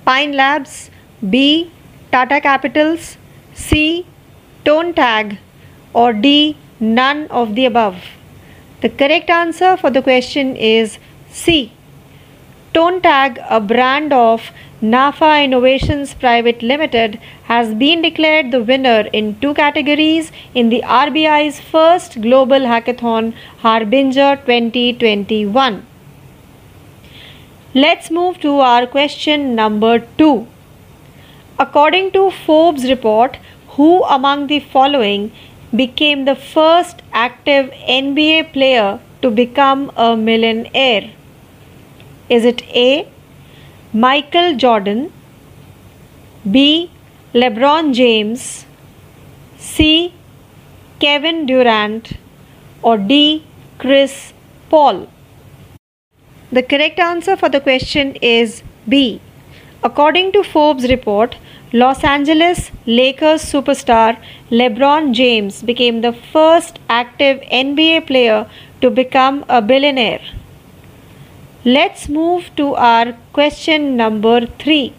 [0.07, 0.91] Pine Labs,
[1.29, 1.70] B.
[2.16, 3.18] Tata Capitals,
[3.53, 4.07] C.
[4.64, 5.37] Tone tag,
[5.93, 6.57] or D.
[6.81, 7.97] None of the above.
[8.81, 10.99] The correct answer for the question is
[11.29, 11.72] C.
[12.72, 14.51] Tone Tag, a brand of
[14.81, 17.20] NAFA Innovations Private Limited,
[17.45, 23.33] has been declared the winner in two categories in the RBI's first global hackathon,
[23.59, 25.87] Harbinger 2021.
[27.74, 30.47] Let's move to our question number 2.
[31.59, 33.39] According to Forbes' report,
[33.68, 35.33] who among the following
[35.74, 41.11] became the first active NBA player to become a millionaire?
[42.29, 43.09] Is it A.
[43.95, 45.11] Michael Jordan,
[46.51, 46.91] B.
[47.33, 48.66] LeBron James,
[49.57, 50.12] C.
[51.01, 52.12] Kevin Durant,
[52.83, 53.45] or D.
[53.79, 54.35] Chris
[54.68, 55.09] Paul?
[56.53, 59.22] The correct answer for the question is B.
[59.87, 61.37] According to Forbes' report,
[61.72, 62.72] Los Angeles
[62.87, 64.16] Lakers superstar
[64.51, 68.49] LeBron James became the first active NBA player
[68.81, 70.22] to become a billionaire.
[71.64, 74.47] Let's move to our question number
[74.47, 74.93] 3.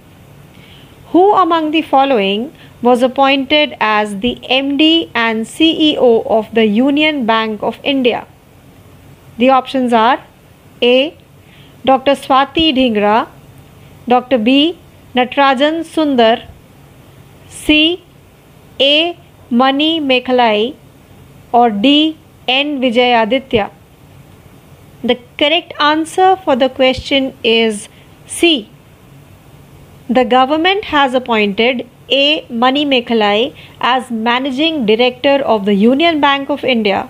[1.12, 2.54] Who among the following
[2.82, 4.36] was appointed as the
[4.64, 5.10] MD
[5.14, 8.26] and CEO of the Union Bank of India?
[9.38, 10.20] The options are
[10.82, 11.18] A.
[11.84, 12.16] Dr.
[12.28, 13.18] Swati Dhingra
[14.08, 14.38] Dr.
[14.38, 14.78] B.
[15.16, 16.46] Natarajan Sundar,
[17.50, 18.04] C.
[18.80, 19.18] A.
[19.50, 20.76] Mani Mekhalai,
[21.52, 22.18] or D.
[22.48, 22.80] N.
[22.80, 23.72] Vijayaditya?
[25.04, 27.90] The correct answer for the question is
[28.26, 28.70] C.
[30.10, 32.46] The government has appointed A.
[32.50, 37.10] Mani Mekhalai as managing director of the Union Bank of India,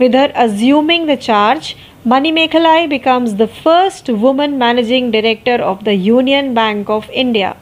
[0.00, 1.76] with her assuming the charge
[2.06, 7.56] Manikmalai becomes the first woman managing director of the Union Bank of India.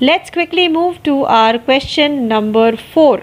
[0.00, 3.22] Let's quickly move to our question number 4.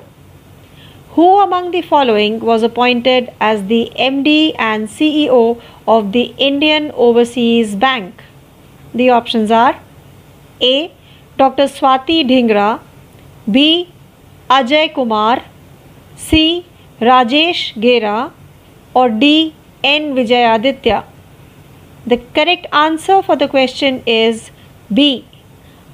[1.16, 7.76] Who among the following was appointed as the MD and CEO of the Indian Overseas
[7.76, 8.24] Bank?
[8.94, 9.78] The options are
[10.62, 10.90] A.
[11.38, 11.66] Dr.
[11.66, 12.80] Swati Dhingra,
[13.52, 13.90] B.
[14.50, 15.44] Ajay Kumar,
[16.16, 16.66] C.
[17.02, 18.32] Rajesh Gera,
[18.94, 19.54] or D.
[19.84, 20.16] N.
[20.16, 21.04] Vijayaditya.
[22.06, 24.52] The correct answer for the question is
[24.94, 25.26] B.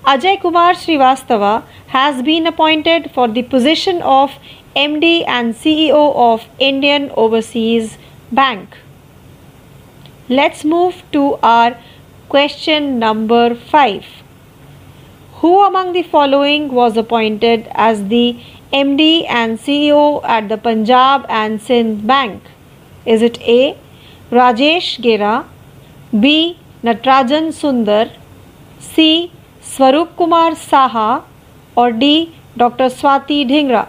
[0.06, 4.32] Ajay Kumar Srivastava has been appointed for the position of
[4.76, 7.98] MD and CEO of Indian Overseas
[8.32, 8.78] Bank.
[10.30, 11.78] Let's move to our
[12.30, 14.06] question number 5.
[15.42, 18.40] Who among the following was appointed as the
[18.74, 22.44] MD and CEO at the Punjab and Sindh Bank?
[23.16, 23.78] Is it A.
[24.32, 25.46] Rajesh Gera,
[26.20, 26.60] B.
[26.84, 28.12] Natarajan Sundar,
[28.80, 29.32] C.
[29.62, 31.24] Swarup Kumar Saha,
[31.76, 32.36] or D.
[32.58, 32.90] Dr.
[32.90, 33.88] Swati Dhingra?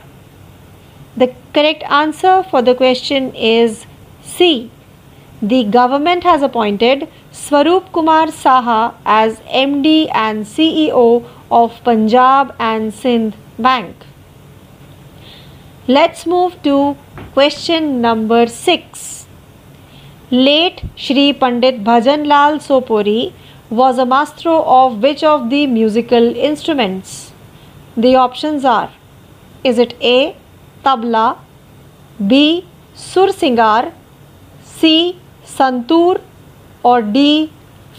[1.16, 3.86] The correct answer for the question is
[4.22, 4.70] C.
[5.42, 11.26] The government has appointed Swarup Kumar Saha as MD and CEO
[11.50, 13.96] of Punjab and Sindh Bank.
[15.88, 16.96] Let's move to
[17.38, 19.26] Question number 6
[20.30, 23.32] Late Shri Pandit Bhajanlal Sopori
[23.80, 27.32] was a maestro of which of the musical instruments?
[27.96, 28.90] The options are
[29.62, 30.36] Is it A.
[30.84, 31.38] Tabla
[32.26, 32.66] B.
[32.96, 33.92] Sur Singar,
[34.64, 35.20] C.
[35.44, 36.20] Santur
[36.82, 37.52] or D.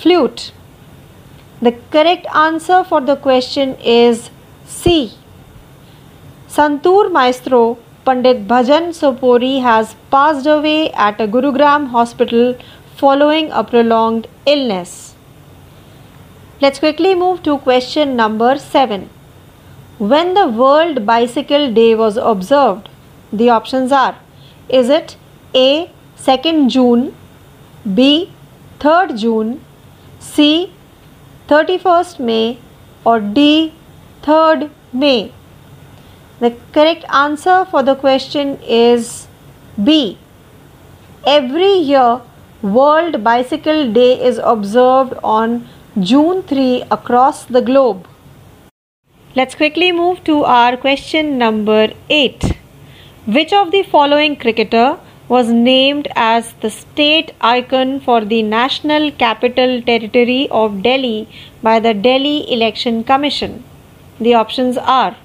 [0.00, 0.52] Flute
[1.62, 4.32] The correct answer for the question is
[4.66, 5.14] C.
[6.58, 7.78] Santur Maestro
[8.10, 12.56] Pandit Bhajan Sopori has passed away at a Gurugram hospital
[13.02, 15.14] following a prolonged illness.
[16.60, 19.08] Let's quickly move to question number 7.
[20.00, 22.90] When the World Bicycle Day was observed,
[23.32, 24.16] the options are
[24.82, 25.16] Is it
[25.54, 25.92] A.
[26.18, 27.16] 2nd June,
[28.02, 28.32] B.
[28.80, 29.58] 3rd June,
[30.20, 30.74] C.
[31.48, 32.58] 31st May,
[33.06, 33.74] or D.
[34.24, 34.72] 3rd
[34.92, 35.20] May?
[36.42, 39.28] The correct answer for the question is
[39.84, 40.18] B.
[41.28, 42.22] Every year,
[42.62, 45.68] World Bicycle Day is observed on
[46.00, 48.08] June 3 across the globe.
[49.36, 52.58] Let's quickly move to our question number 8.
[53.26, 59.82] Which of the following cricketer was named as the state icon for the National Capital
[59.82, 61.28] Territory of Delhi
[61.62, 63.64] by the Delhi Election Commission?
[64.22, 65.18] The options are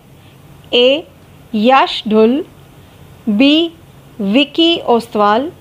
[0.72, 1.07] a.
[1.53, 3.76] Yash B.
[4.18, 5.53] Vicky Ostwal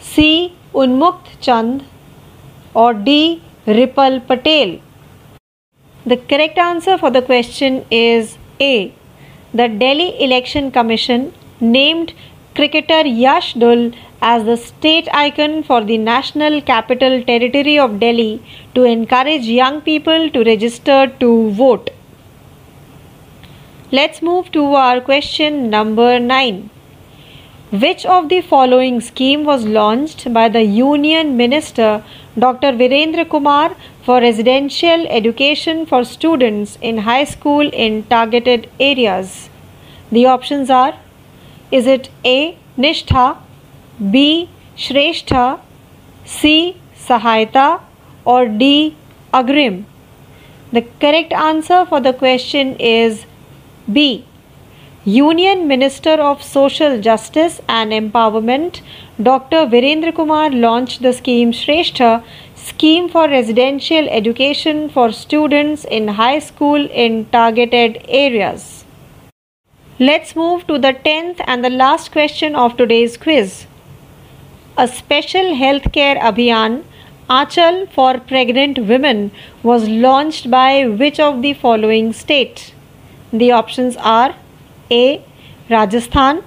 [0.00, 0.54] C.
[0.74, 1.84] Unmukt Chand
[2.74, 3.42] or D.
[3.66, 4.80] Ripal Patel.
[6.04, 8.94] The correct answer for the question is A.
[9.52, 12.12] The Delhi Election Commission named
[12.54, 13.56] cricketer Yash
[14.22, 18.42] as the state icon for the National Capital Territory of Delhi
[18.74, 21.90] to encourage young people to register to vote.
[23.92, 26.70] Let's move to our question number 9.
[27.70, 32.02] Which of the following scheme was launched by the Union Minister
[32.36, 32.72] Dr.
[32.72, 39.50] Virendra Kumar for residential education for students in high school in targeted areas?
[40.10, 40.94] The options are
[41.70, 42.58] Is it A.
[42.76, 43.36] Nishtha,
[44.10, 44.48] B.
[44.76, 45.60] Shreshtha,
[46.24, 46.76] C.
[46.96, 47.82] Sahayata,
[48.24, 48.96] or D.
[49.32, 49.84] Agrim?
[50.72, 53.26] The correct answer for the question is
[53.92, 54.24] B.
[55.04, 58.80] Union Minister of Social Justice and Empowerment
[59.22, 59.58] Dr.
[59.66, 62.24] Virendra Kumar launched the scheme Shrestha,
[62.56, 68.84] scheme for residential education for students in high school in targeted areas.
[70.00, 73.66] Let's move to the 10th and the last question of today's quiz.
[74.76, 76.82] A special healthcare abhiyan
[77.30, 79.30] Achal for pregnant women
[79.62, 82.72] was launched by which of the following state?
[83.32, 84.34] The options are
[84.90, 85.24] A.
[85.68, 86.42] Rajasthan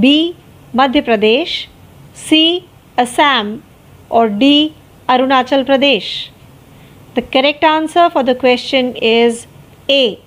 [0.00, 0.36] B.
[0.74, 1.66] Madhya Pradesh
[2.14, 2.68] C.
[2.96, 3.62] Assam
[4.10, 4.74] or D.
[5.08, 6.28] Arunachal Pradesh.
[7.14, 9.46] The correct answer for the question is
[9.88, 10.20] A.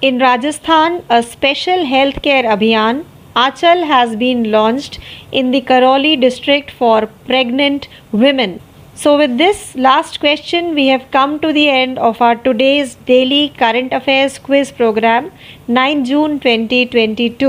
[0.02, 5.00] In Rajasthan, a special healthcare abhiyan Achal has been launched
[5.32, 8.60] in the Karoli district for pregnant women.
[8.96, 13.52] So, with this last question, we have come to the end of our today's daily
[13.58, 15.32] current affairs quiz program,
[15.68, 17.49] 9 June 2022.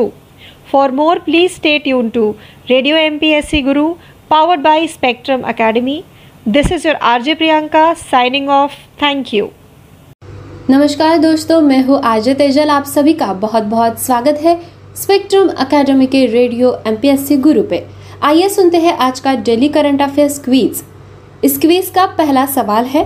[0.65, 2.36] For more, please stay tuned to
[2.67, 3.97] Radio MPSC Guru,
[4.28, 6.03] powered by Spectrum Academy.
[6.47, 8.80] This is your RJ Priyanka signing off.
[8.97, 9.51] Thank you.
[10.69, 14.55] नमस्कार दोस्तों मैं हूँ आर्य तेजल आप सभी का बहुत बहुत स्वागत है
[14.95, 17.86] स्पेक्ट्रम अकेडमी के रेडियो एमपीएससी गुरु पे
[18.23, 20.84] आइए सुनते हैं आज का डेली करंट अफेयर्स क्वीज़
[21.45, 21.89] इस
[21.89, 23.03] का पहला सवाल है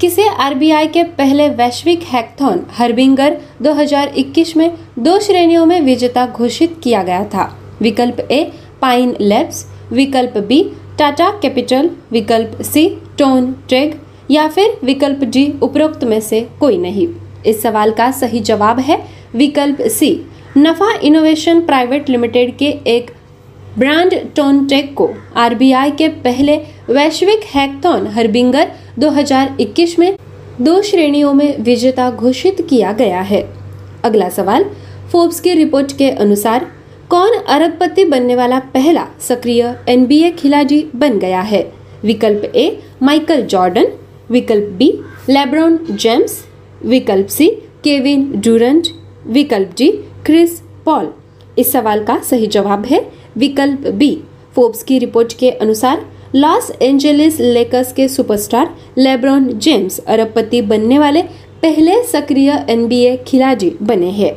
[0.00, 4.70] किसे आरबीआई के पहले वैश्विक हैकथॉन हरबिंगर 2021 में
[4.98, 7.46] दो श्रेणियों में विजेता घोषित किया गया था
[7.82, 8.42] विकल्प ए
[8.82, 9.64] पाइन लैब्स
[9.92, 10.62] विकल्प बी
[10.98, 12.88] टाटा कैपिटल विकल्प सी
[13.18, 13.94] टोन ट्रेग
[14.30, 17.08] या फिर विकल्प डी उपरोक्त में से कोई नहीं
[17.46, 19.02] इस सवाल का सही जवाब है
[19.34, 20.14] विकल्प सी
[20.58, 23.10] नफा इनोवेशन प्राइवेट लिमिटेड के एक
[23.78, 26.56] ब्रांड टोन टेक को आरबीआई के पहले
[26.88, 28.70] वैश्विक हैकथॉन हरबिंगर
[29.00, 30.16] 2021 में
[30.60, 33.42] दो श्रेणियों में विजेता घोषित किया गया है
[34.04, 34.64] अगला सवाल
[35.12, 36.66] फोर्ब्स की रिपोर्ट के अनुसार
[37.10, 41.62] कौन अरबपति बनने वाला पहला सक्रिय एनबीए खिलाड़ी बन गया है
[42.04, 42.66] विकल्प ए
[43.02, 43.92] माइकल जॉर्डन
[44.30, 44.92] विकल्प बी
[45.30, 46.42] लेब्रॉन जेम्स
[46.86, 47.50] विकल्प सी
[47.84, 48.88] केविन डूरंट
[49.28, 49.90] विकल्प डी
[50.26, 51.12] क्रिस पॉल
[51.58, 53.08] इस सवाल का सही जवाब है
[53.36, 54.16] विकल्प बी
[54.56, 56.06] फोर्ब्स की रिपोर्ट के अनुसार
[56.34, 61.22] लॉस एंजलिस लेकर्स के सुपरस्टार लेब्रॉन जेम्स अरबपति बनने वाले
[61.62, 64.34] पहले सक्रिय एनबीए खिलाड़ी बने हैं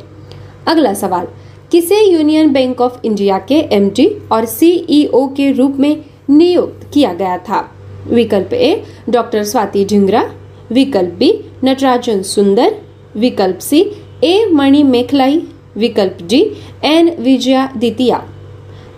[0.67, 1.27] अगला सवाल
[1.71, 5.95] किसे यूनियन बैंक ऑफ इंडिया के एमडी और सीईओ के रूप में
[6.29, 7.59] नियुक्त किया गया था
[8.07, 8.73] विकल्प ए
[9.09, 10.23] डॉक्टर स्वाति झिंगरा
[10.71, 11.34] विकल्प बी
[11.63, 12.75] नटराजन सुंदर
[13.17, 13.86] विकल्प सी
[14.23, 15.41] ए मणि मेखलाई
[15.77, 16.41] विकल्प डी
[16.86, 18.23] एन विजया द्वितीया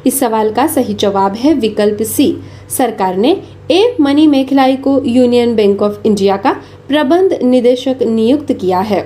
[0.07, 2.35] इस सवाल का सही जवाब है विकल्प सी
[2.73, 3.35] सरकार ने
[3.71, 6.51] ए मनी मेखलाई को यूनियन बैंक ऑफ इंडिया का
[6.87, 9.01] प्रबंध निदेशक नियुक्त किया है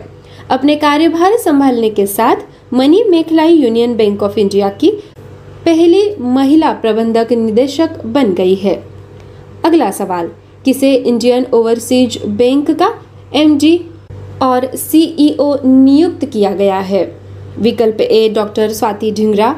[0.52, 4.92] अपने कार्यभार संभालने के साथ Mani Mekhalai Union Bank of India की
[5.66, 6.04] पहली
[6.28, 8.76] महिला प्रबंधक निदेशक बन गई है
[9.66, 10.30] अगला सवाल
[10.66, 12.94] किसे इंडियन ओवरसीज बैंक का
[13.36, 13.78] एमडी
[14.42, 17.04] और सीईओ e नियुक्त किया गया है
[17.60, 19.56] विकल्प ए डॉक्टर स्वाति ढिंगरा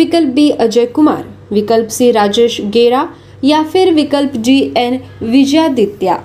[0.00, 1.24] विकल्प बी अजय कुमार
[1.52, 3.08] विकल्प सी राजेश गेरा
[3.44, 6.18] या फिर विकल्प जी एन विजयादित्या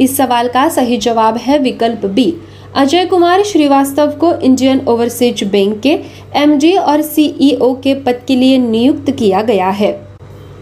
[0.00, 2.32] इस सवाल का सही जवाब है विकल्प बी
[2.76, 5.98] अजय कुमार श्रीवास्तव को इंडियन ओवरसीज बैंक के
[6.34, 9.92] एमडी और सीईओ e के पद के लिए नियुक्त किया गया है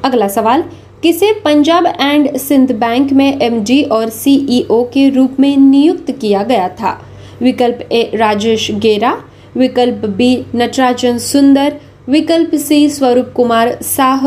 [0.05, 0.64] अगला सवाल
[1.03, 6.43] किसे पंजाब एंड सिंध बैंक में एमडी और सीईओ e के रूप में नियुक्त किया
[6.43, 7.01] गया था
[7.43, 9.12] विकल्प ए राजेश गेरा
[9.57, 11.78] विकल्प बी नटराजन सुंदर
[12.11, 14.26] विकल्प सी स्वरूप कुमार साह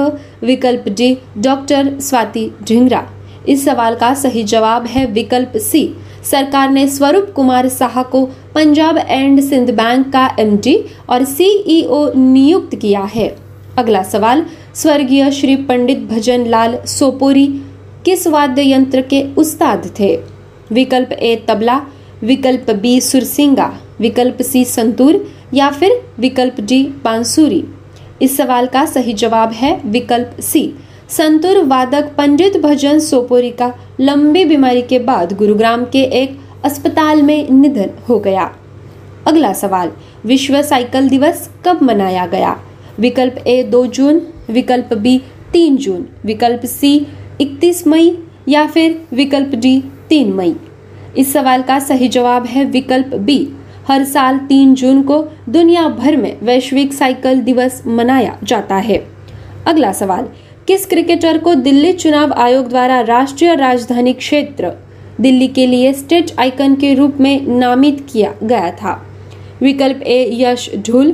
[0.44, 1.08] विकल्प डी
[1.40, 3.06] डॉक्टर स्वाति ढिंगरा
[3.50, 5.82] इस सवाल का सही जवाब है विकल्प सी
[6.24, 8.26] सरकार ने स्वरूप कुमार साह को
[8.56, 10.78] पंजाब एंड सिंध बैंक का एमडी
[11.10, 13.28] और सीईओ e नियुक्त किया है
[13.78, 14.46] अगला सवाल
[14.76, 17.48] स्वर्गीय श्री पंडित भजन लाल सोपोरी
[18.06, 20.16] किस वाद्य यंत्र के उस्ताद थे
[20.72, 21.82] विकल्प ए तबला
[22.24, 23.72] विकल्प बी सुरसिंगा
[24.02, 25.26] विकल्प सी संतूर
[25.54, 27.64] या फिर विकल्प डी बांसुरी
[28.22, 30.70] इस सवाल का सही जवाब है विकल्प सी
[31.10, 37.50] संतुर वादक पंडित भजन सोपोरी का लंबी बीमारी के बाद गुरुग्राम के एक अस्पताल में
[37.52, 38.50] निधन हो गया
[39.28, 39.92] अगला सवाल
[40.26, 42.56] विश्व साइकिल दिवस कब मनाया गया
[43.00, 44.22] विकल्प ए दो जून
[44.50, 45.18] विकल्प बी
[45.54, 46.96] तीन जून विकल्प सी
[47.42, 48.12] इकतीस मई
[48.48, 49.80] या फिर विकल्प डी
[50.10, 50.54] तीन मई
[51.18, 53.38] इस सवाल का सही जवाब है विकल्प बी
[53.88, 58.98] हर साल तीन जून को दुनिया भर में वैश्विक साइकिल दिवस मनाया जाता है
[59.68, 60.28] अगला सवाल
[60.68, 64.72] किस क्रिकेटर को दिल्ली चुनाव आयोग द्वारा राष्ट्रीय राजधानी क्षेत्र
[65.22, 68.94] दिल्ली के लिए स्टेट आइकन के रूप में नामित किया गया था
[69.62, 71.14] विकल्प ए यश ढुल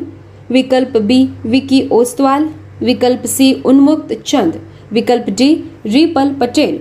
[0.52, 2.50] विकल्प बी विकी ओस्तवाल
[2.82, 4.60] विकल्प सी उन्मुक्त चंद
[4.92, 5.54] विकल्प डी
[5.86, 6.80] रिपल पटेल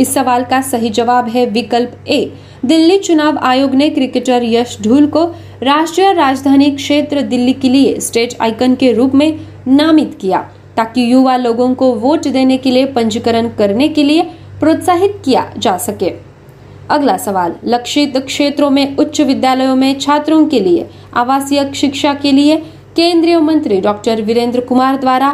[0.00, 2.20] इस सवाल का सही जवाब है विकल्प ए
[2.66, 5.24] दिल्ली चुनाव आयोग ने क्रिकेटर यश ढूल को
[5.62, 9.28] राष्ट्रीय राजधानी क्षेत्र दिल्ली के लिए स्टेट आइकन के रूप में
[9.68, 10.40] नामित किया
[10.76, 14.22] ताकि युवा लोगों को वोट देने के लिए पंजीकरण करने के लिए
[14.60, 16.12] प्रोत्साहित किया जा सके
[16.90, 20.88] अगला सवाल लक्षित क्षेत्रों में उच्च विद्यालयों में छात्रों के लिए
[21.16, 22.56] आवासीय शिक्षा के लिए
[22.96, 25.32] केंद्रीय मंत्री डॉक्टर वीरेंद्र कुमार द्वारा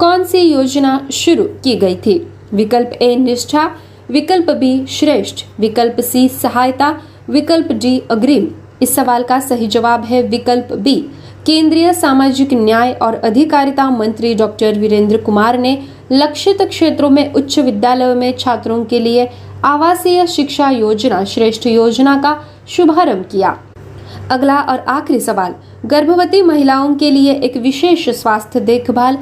[0.00, 2.18] कौन सी योजना शुरू की गई थी
[2.54, 3.70] विकल्प ए निष्ठा
[4.10, 6.90] विकल्प बी श्रेष्ठ विकल्प सी सहायता
[7.28, 8.46] विकल्प डी अग्रिम
[8.82, 10.94] इस सवाल का सही जवाब है विकल्प बी
[11.46, 15.76] केंद्रीय सामाजिक न्याय और अधिकारिता मंत्री डॉक्टर वीरेंद्र कुमार ने
[16.12, 19.28] लक्षित क्षेत्रों में उच्च विद्यालयों में छात्रों के लिए
[19.64, 22.36] आवासीय शिक्षा योजना श्रेष्ठ योजना का
[22.68, 23.56] शुभारंभ किया
[24.30, 25.54] अगला और आखिरी सवाल
[25.86, 29.18] गर्भवती महिलाओं के लिए एक विशेष स्वास्थ्य देखभाल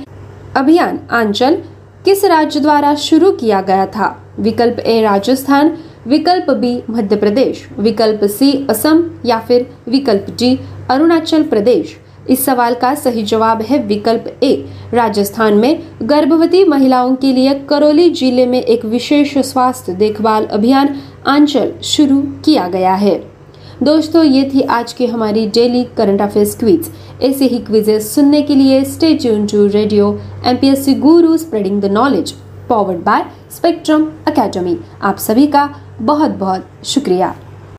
[0.57, 1.59] अभियान आंचल
[2.05, 4.26] किस राज्य द्वारा शुरू किया गया था
[4.39, 5.71] विकल्प ए राजस्थान
[6.07, 10.57] विकल्प बी मध्य प्रदेश विकल्प सी असम या फिर विकल्प डी
[10.91, 11.97] अरुणाचल प्रदेश
[12.29, 14.55] इस सवाल का सही जवाब है विकल्प ए
[14.93, 15.79] राजस्थान में
[16.03, 20.95] गर्भवती महिलाओं के लिए करौली जिले में एक विशेष स्वास्थ्य देखभाल अभियान
[21.27, 23.17] आंचल शुरू किया गया है
[23.83, 26.91] दोस्तों ये थी आज की हमारी डेली करंट अफेयर्स क्विज
[27.23, 30.09] ऐसे ही क्विजेस सुनने के लिए stay tune to radio
[30.47, 32.35] MPSC Guru spreading the knowledge
[32.69, 33.25] powered by
[33.57, 34.77] Spectrum Academy
[35.03, 35.69] आप सभी का
[36.01, 37.35] बहुत बहुत शुक्रिया